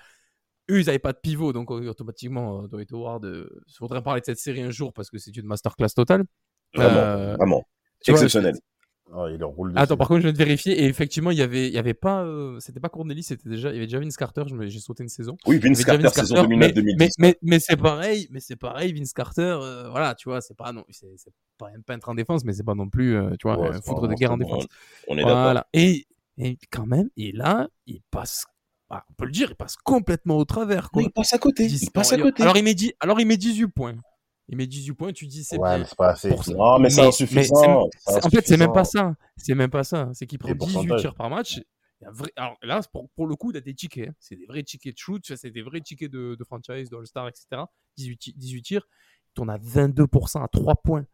[0.71, 4.03] Eux, ils n'avaient pas de pivot, donc euh, automatiquement, euh, Dwight Howard, euh, il faudrait
[4.03, 6.25] parler de cette série un jour parce que c'est une masterclass totale.
[6.75, 7.65] Vraiment, Euh, vraiment.
[8.03, 8.55] tu vois, Exceptionnel.
[9.13, 11.69] Ah, il enroule Attends, par contre, je viens de vérifier et effectivement, il y avait,
[11.69, 14.17] il y avait pas, euh, c'était pas Corneli, c'était déjà, il y avait déjà Vince
[14.17, 14.45] Carter.
[14.49, 15.37] je me- J'ai sauté une saison.
[15.47, 16.97] Oui, Vince Carter, saison mais, 2009-2010.
[16.99, 20.57] mais, mais, mais c'est pareil, mais c'est pareil, Vince Carter, euh, voilà, tu vois, c'est
[20.57, 21.07] pas non, c'est
[21.59, 23.73] pas un peintre en défense, mais c'est pas non plus, euh, tu vois, Ouais, un
[23.77, 24.65] un de guerre en défense.
[25.07, 25.43] On est d'accord.
[25.43, 25.67] Voilà.
[25.75, 26.07] Et,
[26.39, 28.45] et quand même, et là, il passe,
[28.91, 31.03] ah, on peut le dire, il passe complètement au travers, quoi.
[31.03, 31.67] Mais il passe à côté.
[31.67, 32.43] 10 Il passe à côté.
[32.43, 33.95] Alors il met 10, alors il met 18 points.
[34.49, 35.87] Il met 18 points, tu dis c'est Ouais, bien.
[35.97, 36.29] pas assez.
[36.29, 36.45] Pour.
[36.51, 37.89] Non, mais c'est Mais- insuffisant.
[38.07, 39.15] En fait, c'est même pas ça.
[39.39, 40.11] C'est même pas ça.
[40.13, 41.01] C'est qu'il prend Les 18 pourcentages.
[41.01, 41.57] tirs par match.
[42.01, 44.09] Il y a vrai- Alors là, pour, pour le coup, il a des tickets.
[44.11, 44.15] hein.
[44.21, 47.29] C'est des vrais tickets de shoot, c'est des vrais tickets de, de franchise, de All-Star,
[47.29, 47.47] etc.
[47.97, 48.87] 18, ti- 18 tirs.
[49.31, 51.07] Il tourne à 22% à 3 points.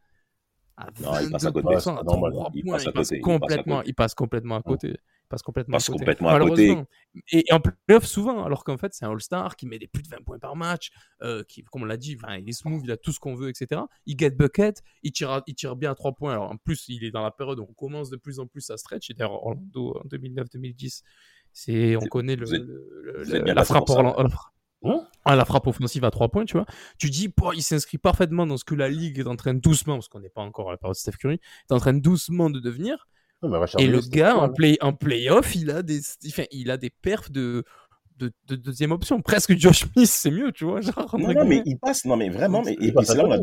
[1.00, 1.66] Non, il passe à côté.
[1.68, 2.32] 22% à C'est normal.
[2.32, 2.72] 3 Il points.
[2.76, 4.88] passe à Il passe côté, il passe à complètement, il passe complètement à côté.
[4.88, 5.98] Il passe complètement passe à côté.
[6.00, 6.50] complètement à côté.
[6.68, 6.86] Malheureusement.
[7.32, 10.02] Et, et en playoff, souvent, alors qu'en fait, c'est un All-Star qui met des plus
[10.02, 10.90] de 20 points par match,
[11.22, 13.48] euh, qui, comme on l'a dit, il est smooth, il a tout ce qu'on veut,
[13.48, 13.80] etc.
[14.06, 16.32] Il get bucket, il tire, à- il tire bien à 3 points.
[16.32, 18.68] Alors, en plus, il est dans la période où on commence de plus en plus
[18.70, 19.08] à stretch.
[19.10, 21.02] Et d'ailleurs, Orlando en 2009-2010,
[21.52, 22.46] c'est, on connaît le,
[23.52, 24.02] la, frappe pour ça.
[24.02, 24.52] Orla- la fra-
[24.82, 25.06] Hein?
[25.24, 26.66] Ah, la frappe offensive à 3 points, tu vois.
[26.98, 30.08] Tu dis, il s'inscrit parfaitement dans ce que la ligue est en train doucement, parce
[30.08, 32.58] qu'on n'est pas encore à la période de Steph Curry, est en train doucement de
[32.58, 33.06] devenir.
[33.42, 36.76] Rashard Et le gars, en, là play, en playoff, il a des, enfin, il a
[36.76, 37.64] des perfs de,
[38.16, 39.20] de, de deuxième option.
[39.22, 40.80] Presque Josh Smith, c'est mieux, tu vois.
[40.80, 43.38] Genre, Non, non, mais il passe, non, mais vraiment, mais, à c'est là on a,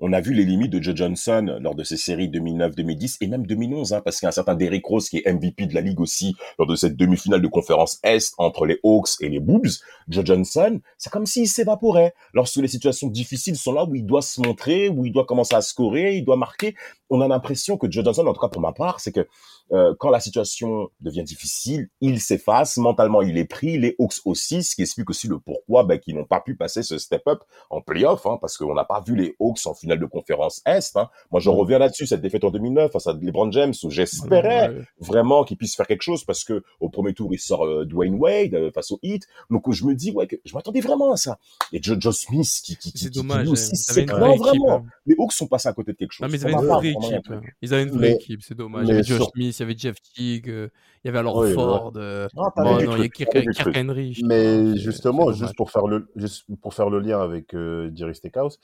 [0.00, 3.46] on a vu les limites de Joe Johnson lors de ces séries 2009-2010 et même
[3.46, 5.82] 2011, hein, parce qu'il y a un certain Derrick Rose qui est MVP de la
[5.82, 9.68] ligue aussi lors de cette demi-finale de conférence Est entre les Hawks et les Boobs.
[10.08, 12.14] Joe Johnson, c'est comme s'il s'évaporait.
[12.32, 15.54] Lorsque les situations difficiles sont là où il doit se montrer, où il doit commencer
[15.54, 16.74] à scorer, il doit marquer,
[17.10, 19.26] on a l'impression que Joe Johnson, en tout cas pour ma part, c'est que
[19.72, 24.62] euh, quand la situation devient difficile, il s'efface, mentalement il est pris, les Hawks aussi,
[24.62, 27.40] ce qui explique aussi le pourquoi ben, qu'ils n'ont pas pu passer ce step-up
[27.70, 30.96] en playoff, hein, parce qu'on n'a pas vu les Hawks en finale de conférence Est.
[30.96, 31.08] Hein.
[31.30, 31.54] Moi, je Mm.
[31.54, 34.82] reviens là-dessus, cette défaite en 2009 face à LeBron James, où j'espérais Ouais.
[35.00, 38.14] vraiment qu'il puisse faire quelque chose, parce que au premier tour, il sort euh, Dwayne
[38.14, 39.26] Wade euh, face au Heat.
[39.50, 41.38] Donc, je me dis, ouais, que je m'attendais vraiment à ça.
[41.72, 43.46] Et Joe, Joe Smith, qui, qui, qui, C'est qui- qui dommage.
[43.48, 43.50] hein.
[43.52, 44.40] aussi Ils avaient une vraie équipe.
[44.46, 44.72] vraiment.
[44.76, 44.84] hein.
[45.06, 46.26] Les Hawks sont passés à côté de quelque chose.
[46.26, 47.32] Non, mais ils avaient ma une part, vraie vraiment, il y a un équipe.
[47.32, 47.40] hein.
[47.62, 49.02] Ils avaient une vraie équipe, c'est dommage.
[49.04, 50.68] Sur- Smith, il y avait Jeff Teague, euh,
[51.04, 51.92] il y avait alors Oui, Ford.
[51.96, 53.76] euh, bon, non, il y a Kirk.
[53.76, 54.20] Henry.
[54.24, 58.58] Mais justement, juste pour faire le, juste pour faire le lien avec euh, Jerry Steakhouse,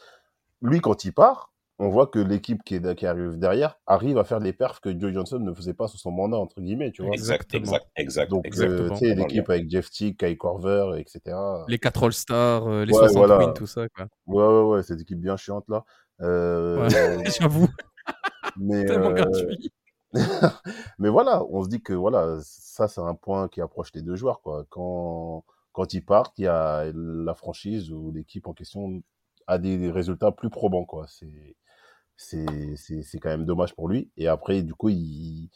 [0.63, 4.25] lui quand il part, on voit que l'équipe qui, est, qui arrive derrière arrive à
[4.25, 7.03] faire les perfs que Joe Johnson ne faisait pas sous son mandat entre guillemets, tu
[7.03, 7.13] vois.
[7.13, 7.65] Exact, Exactement.
[7.65, 8.31] exact, exact.
[8.31, 11.37] Donc, euh, tu sais, l'équipe avec Jeff Teague, Kai Corver, etc.
[11.69, 13.39] Les 4 All-Stars, euh, les Ouais, 60 voilà.
[13.39, 13.87] wins, tout ça.
[13.91, 14.07] Quoi.
[14.27, 15.85] Ouais, ouais, ouais, cette équipe bien chiante là.
[16.23, 16.89] Euh,
[17.41, 17.69] J'avoue,
[18.57, 19.71] mais, tellement euh, gratuit.
[20.99, 24.17] mais voilà, on se dit que voilà, ça c'est un point qui approche les deux
[24.17, 24.65] joueurs quoi.
[24.71, 29.03] Quand quand ils partent, il y a la franchise ou l'équipe en question
[29.47, 31.07] a des, résultats plus probants quoi.
[31.09, 31.57] C'est
[32.17, 34.11] c'est c'est c'est quand même dommage pour lui.
[34.17, 35.51] Et après du coup il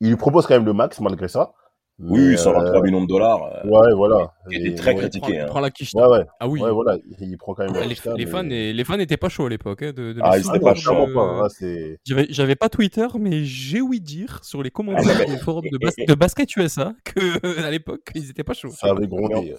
[0.00, 1.52] il lui propose quand même le max malgré ça.
[1.98, 3.42] Oui, Mais, 123 euh, millions de dollars.
[3.42, 4.34] euh, Ouais, voilà.
[4.50, 5.32] qui était très ouais, critiqué.
[5.32, 5.46] Prends, hein.
[5.46, 5.94] prends la quiche.
[5.94, 6.24] Ouais, ouais.
[6.40, 6.60] Ah oui.
[6.60, 8.96] Ouais, voilà, il prend quand même la les, quiche, là, les mais- fans les fans
[8.98, 9.82] n'étaient pas chauds à l'époque.
[9.82, 11.18] hein, de, de Ah, ils étaient souvenirs pas chauds.
[11.18, 15.64] Hein, c'est J'avais, pas Twitter, mais j'ai ouï dire sur les commentaires Ah, des forums
[15.72, 18.68] de, bas- de basket USA que à l'époque ils étaient pas chauds.
[18.70, 19.52] ça avait grondé.
[19.52, 19.56] euh.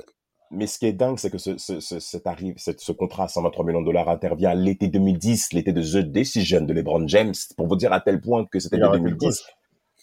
[0.52, 3.28] Mais ce qui est dingue, c'est que ce, ce, ce, cet arrive, ce contrat à
[3.28, 7.68] 123 millions de dollars intervient l'été 2010, l'été de The Decision de LeBron James, pour
[7.68, 9.40] vous dire à tel point que c'était Il a de raté le 2010.
[9.42, 9.54] coach.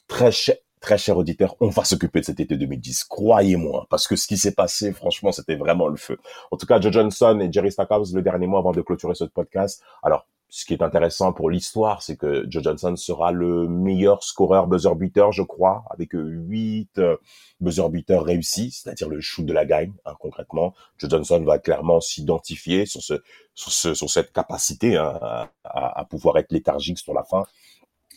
[0.07, 3.05] Très cher, très cher auditeur, on va s'occuper de cet été 2010.
[3.05, 6.19] Croyez-moi, parce que ce qui s'est passé, franchement, c'était vraiment le feu.
[6.51, 9.25] En tout cas, Joe Johnson et Jerry Stackhouse, le dernier mot avant de clôturer ce
[9.25, 9.83] podcast.
[10.03, 14.67] Alors, ce qui est intéressant pour l'histoire, c'est que Joe Johnson sera le meilleur scoreur
[14.67, 17.17] buzzer beater, je crois, avec huit euh,
[17.61, 20.75] buzzer beaters réussis, c'est-à-dire le shoot de la gagne, hein, concrètement.
[20.99, 23.15] Joe Johnson va clairement s'identifier sur ce,
[23.55, 27.45] sur ce, sur cette capacité hein, à pouvoir être léthargique sur la fin.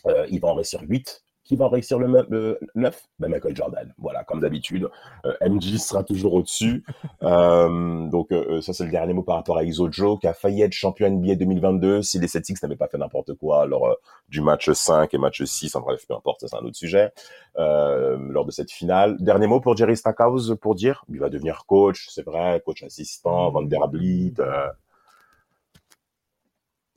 [0.04, 1.24] Euh, il va en réussir 8.
[1.48, 3.94] Qui va réussir le, le 9 ben Michael Jordan.
[3.96, 4.90] Voilà, comme d'habitude.
[5.24, 6.84] Euh, MJ sera toujours au-dessus.
[7.22, 10.34] Euh, donc euh, ça, c'est le dernier mot par rapport à Iso Joe, qui a
[10.34, 13.96] failli être champion NBA 2022 si les Celtics n'avaient pas fait n'importe quoi lors
[14.28, 15.74] du match 5 et match 6.
[15.74, 17.12] En bref, peu importe, c'est un autre sujet.
[17.56, 19.16] Lors de cette finale.
[19.18, 23.50] Dernier mot pour Jerry Stackhouse pour dire, il va devenir coach, c'est vrai, coach assistant,
[23.50, 24.38] Vanderbilt.
[24.38, 24.68] Euh...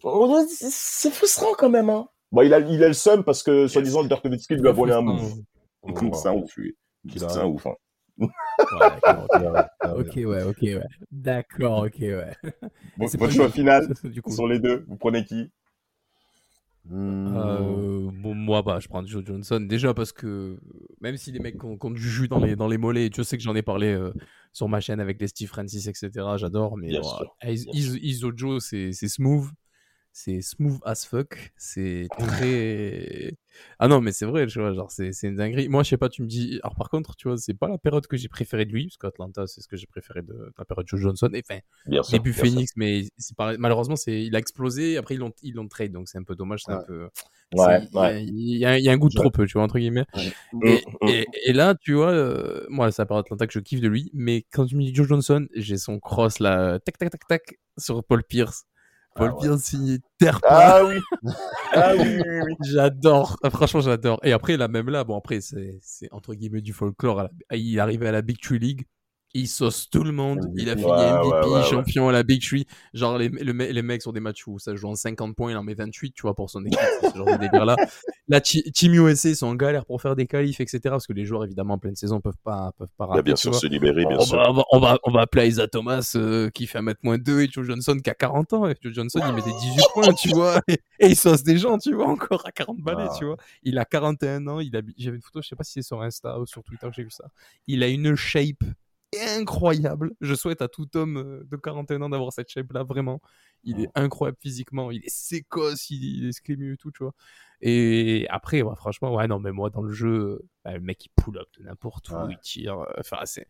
[0.04, 2.08] Oh, C'est frustrant quand même, hein.
[2.32, 4.94] Bon, il a, il a le seum parce que, soi-disant, Dirk Nowitzki lui a volé
[4.94, 5.42] un move.
[6.14, 6.76] C'est un ouf, lui.
[7.10, 7.76] C'est un ouf, hein.
[9.96, 10.16] Ok.
[10.16, 10.84] Ouais, ok, ouais.
[11.12, 12.36] D'accord, ok, ouais.
[12.98, 14.32] Bon, C'est votre choix final Du coup.
[14.32, 15.50] sur les deux, vous prenez qui?
[16.92, 19.60] Euh, bon, moi, bah, je prends Joe Johnson.
[19.62, 20.58] Déjà parce que
[21.00, 23.44] même si les mecs ont, du jus dans les, dans les mollets, je sais que
[23.44, 24.14] j'en ai parlé euh,
[24.52, 26.10] sur ma chaîne avec les Steve Francis, etc.
[26.38, 29.48] J'adore, mais Bien bon, sûr, euh, Iso Joe, c'est c'est smooth.
[30.14, 31.54] C'est smooth as fuck.
[31.56, 33.34] C'est très.
[33.80, 35.70] ah non, mais c'est vrai, tu vois, genre, c'est c'est une dinguerie.
[35.70, 36.60] Moi, je sais pas, tu me dis.
[36.64, 38.98] Alors, par contre, tu vois, c'est pas la période que j'ai préférée de lui, parce
[38.98, 41.30] qu'Atlanta, c'est ce que j'ai préféré de, de la période de Joe Johnson.
[41.34, 41.60] Et, Enfin,
[42.12, 42.44] début sûr.
[42.44, 43.56] Phoenix, mais c'est pareil.
[43.58, 44.98] malheureusement, c'est il a explosé.
[44.98, 46.64] Après, ils l'ont ils l'ont trade, donc c'est un peu dommage.
[46.66, 47.08] C'est un peu.
[47.54, 48.24] Ouais, c'est- il y a- ouais.
[48.26, 50.06] Il y, a, il y a un goût de trop peu, tu vois, entre guillemets.
[50.66, 51.10] Et, Mm, mm.
[51.10, 54.10] et, et là, tu vois, euh, moi, ça paraît Atlanta que je kiffe de lui,
[54.14, 57.60] mais quand tu me dis Joe Johnson, j'ai son cross là, tac, tac, tac, tac,
[57.78, 58.66] sur Paul Pierce.
[59.16, 59.58] Paul Ah ouais.
[59.58, 60.50] Signé terre plat.
[60.82, 60.96] Ah oui
[61.74, 62.54] Ah oui, oui, oui.
[62.62, 64.20] J'adore, Ah, franchement, j'adore.
[64.24, 67.24] Et après, là, même là, bon, après, c'est c'est entre guillemets du folklore.
[67.24, 68.86] la- Il est arrivé à la Big Tree League.
[69.34, 70.40] Il sauce tout le monde.
[70.58, 71.64] Il a fini ouais, MVP, ouais, ouais.
[71.64, 72.66] champion à la Big Tree.
[72.94, 75.58] Genre, les, le les mecs sur des matchs où ça joue en 50 points, il
[75.58, 76.78] en met 28, tu vois, pour son équipe.
[77.02, 77.78] Ce genre de délire-là.
[78.28, 80.80] Là, Ti- Team USA, sont en galère pour faire des qualifs, etc.
[80.86, 83.24] Parce que les joueurs, évidemment, en pleine saison, peuvent pas, peuvent pas Bah, rater.
[83.24, 84.38] bien sûr, se libérer, bien on, sûr.
[84.38, 87.50] va, on, va, on, va, on va appeler Isaiah Thomas euh, qui fait 1m-2 et
[87.50, 88.68] Joe Johnson qui a 40 ans.
[88.70, 90.62] Et Joe Johnson, il met des 18 points, tu vois.
[90.68, 93.16] Et, et il sauce des gens, tu vois, encore à 40 balais, Ah.
[93.18, 93.38] tu vois.
[93.64, 94.60] Il a 41 ans.
[94.60, 94.82] Il a...
[94.98, 97.04] J'avais une photo, je sais pas si c'est sur Insta ou sur Twitter que j'ai
[97.04, 97.26] vu ça.
[97.68, 98.64] Il a une shape
[99.20, 100.12] incroyable.
[100.22, 103.22] Je souhaite à tout homme euh, de 41 ans d'avoir cette shape-là, vraiment.
[103.64, 104.90] Il est incroyable physiquement.
[104.92, 107.14] Il est sécosse, il, est sclémieux et tout, tu vois.
[107.62, 111.38] Et après, franchement, ouais, non, mais moi, dans le jeu, bah, le mec, il pull
[111.38, 112.32] up de n'importe où, Ouais.
[112.32, 112.80] il tire.
[112.80, 113.48] euh, Enfin, c'est.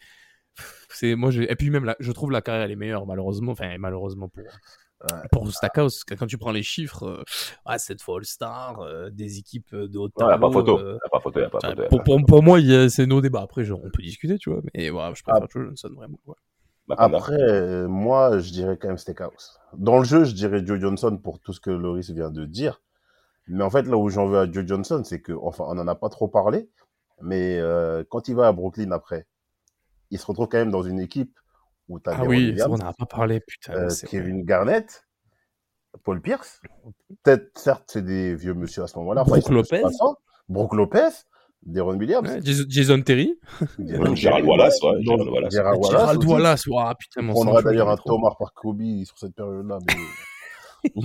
[0.90, 3.78] C'est moi et puis même là, je trouve la carrière elle est meilleure malheureusement enfin
[3.80, 4.44] malheureusement pour
[5.32, 7.24] pour Stackhouse quand tu prends les chiffres euh,
[7.66, 10.80] ah cette fois All-Star euh, des équipes de haut Ouais, y a pas photo.
[10.80, 11.84] Y a pas photo, y a pas enfin, photo.
[11.84, 14.62] y a pour, moi il c'est nos débats après genre, on peut discuter tu vois
[14.74, 15.48] mais voilà je préfère Ah.
[15.52, 16.36] Joe Johnson vraiment ouais.
[16.98, 19.60] Après, euh, moi, je dirais quand même Steakhouse.
[19.78, 22.82] Dans le jeu, je dirais Joe Johnson pour tout ce que Loris vient de dire.
[23.48, 25.88] Mais en fait, là où j'en veux à Joe Johnson, c'est que, enfin, on n'en
[25.88, 26.70] a pas trop parlé,
[27.22, 29.28] mais euh, quand il va à Brooklyn après,
[30.10, 31.38] il se retrouve quand même dans une équipe
[31.92, 33.90] où tu as ah oui on n'en a pas parlé putain euh.
[34.08, 35.06] Kevin Garnett,
[36.04, 36.62] Paul Pierce.
[37.24, 39.24] Peut-être, certes, c'est des vieux monsieur à ce moment-là.
[39.24, 39.82] Brook sont Lopez.
[39.82, 40.18] 60.
[40.50, 41.10] Brook Lopez,
[41.64, 42.30] Deron Williams.
[42.30, 43.38] Ouais, Jason, Terry
[44.16, 45.54] Gérald Wallace, ouais, Gérald Wallace.
[45.54, 46.28] Gérald Wallace Gerald aussi.
[46.28, 48.12] Wallace ouah, putain On mon chaud, d'ailleurs un trop.
[48.16, 49.80] Thomas par Kobe sur cette période-là.
[49.88, 49.94] Mais...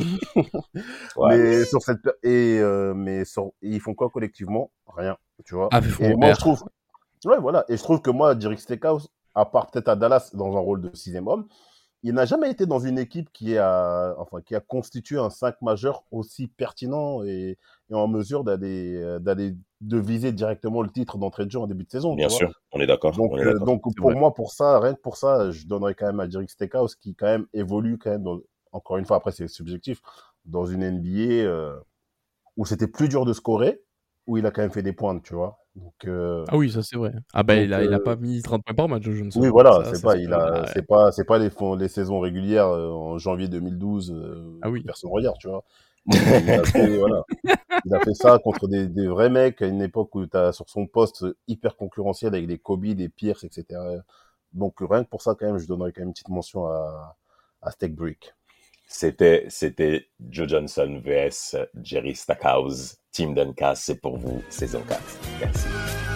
[1.17, 1.37] Ouais.
[1.37, 4.71] mais sur cette et euh, mais sur- et ils font quoi collectivement?
[4.87, 5.69] Rien, tu vois.
[5.71, 6.65] ah et moi je trouve,
[7.27, 10.57] ouais voilà, et je trouve que moi, Derek Steakhouse, à part peut-être à Dallas dans
[10.57, 11.47] un rôle de sixième homme,
[12.03, 15.61] il n'a jamais été dans une équipe qui a, enfin, qui a constitué un 5
[15.63, 17.59] majeur aussi pertinent et,
[17.91, 21.67] et en mesure d'aller, euh, d'aller, de viser directement le titre d'entrée de jeu en
[21.67, 22.15] début de saison.
[22.15, 23.13] Bien sûr, on est d'accord.
[23.13, 24.21] Donc, euh, donc pour vrai.
[24.21, 27.15] moi, pour ça, rien que pour ça, je donnerais quand même à Derek Steakhouse qui
[27.15, 28.41] quand même évolue quand même, dans-
[28.73, 30.01] encore une fois, après c'est subjectif,
[30.45, 31.77] dans une NBA euh,
[32.57, 33.83] où c'était plus dur de scorer,
[34.27, 35.59] où il a quand même fait des pointes, tu vois.
[35.77, 38.03] Donc, euh, ah oui ça c'est vrai ah bah Donc, il a, il a euh,
[38.03, 40.67] pas mis 30 points par match Joe Johnson oui, voilà, c'est pas, il a, Ouais.
[40.73, 44.83] c'est pas, c'est pas les, les saisons régulières euh, en janvier 2012, euh, Ah oui.
[44.83, 45.65] personne regarde, tu vois.
[46.07, 46.17] il,
[46.51, 47.23] a fait, voilà.
[47.85, 50.53] il a fait ça contre des, des vrais mecs à une époque où tu as
[50.53, 53.81] sur son poste hyper concurrentiel avec des Kobe, des Pierce, etc.
[54.53, 57.17] Donc rien que pour ça, quand même, je donnerais quand même une petite mention à,
[57.61, 58.35] à Steak Brick.
[58.87, 62.97] C'était, c'était Joe Johnson vs Jerry Stackhouse.
[63.13, 65.01] Team Duncast, c'est pour vous, saison 4.
[65.41, 66.16] Merci.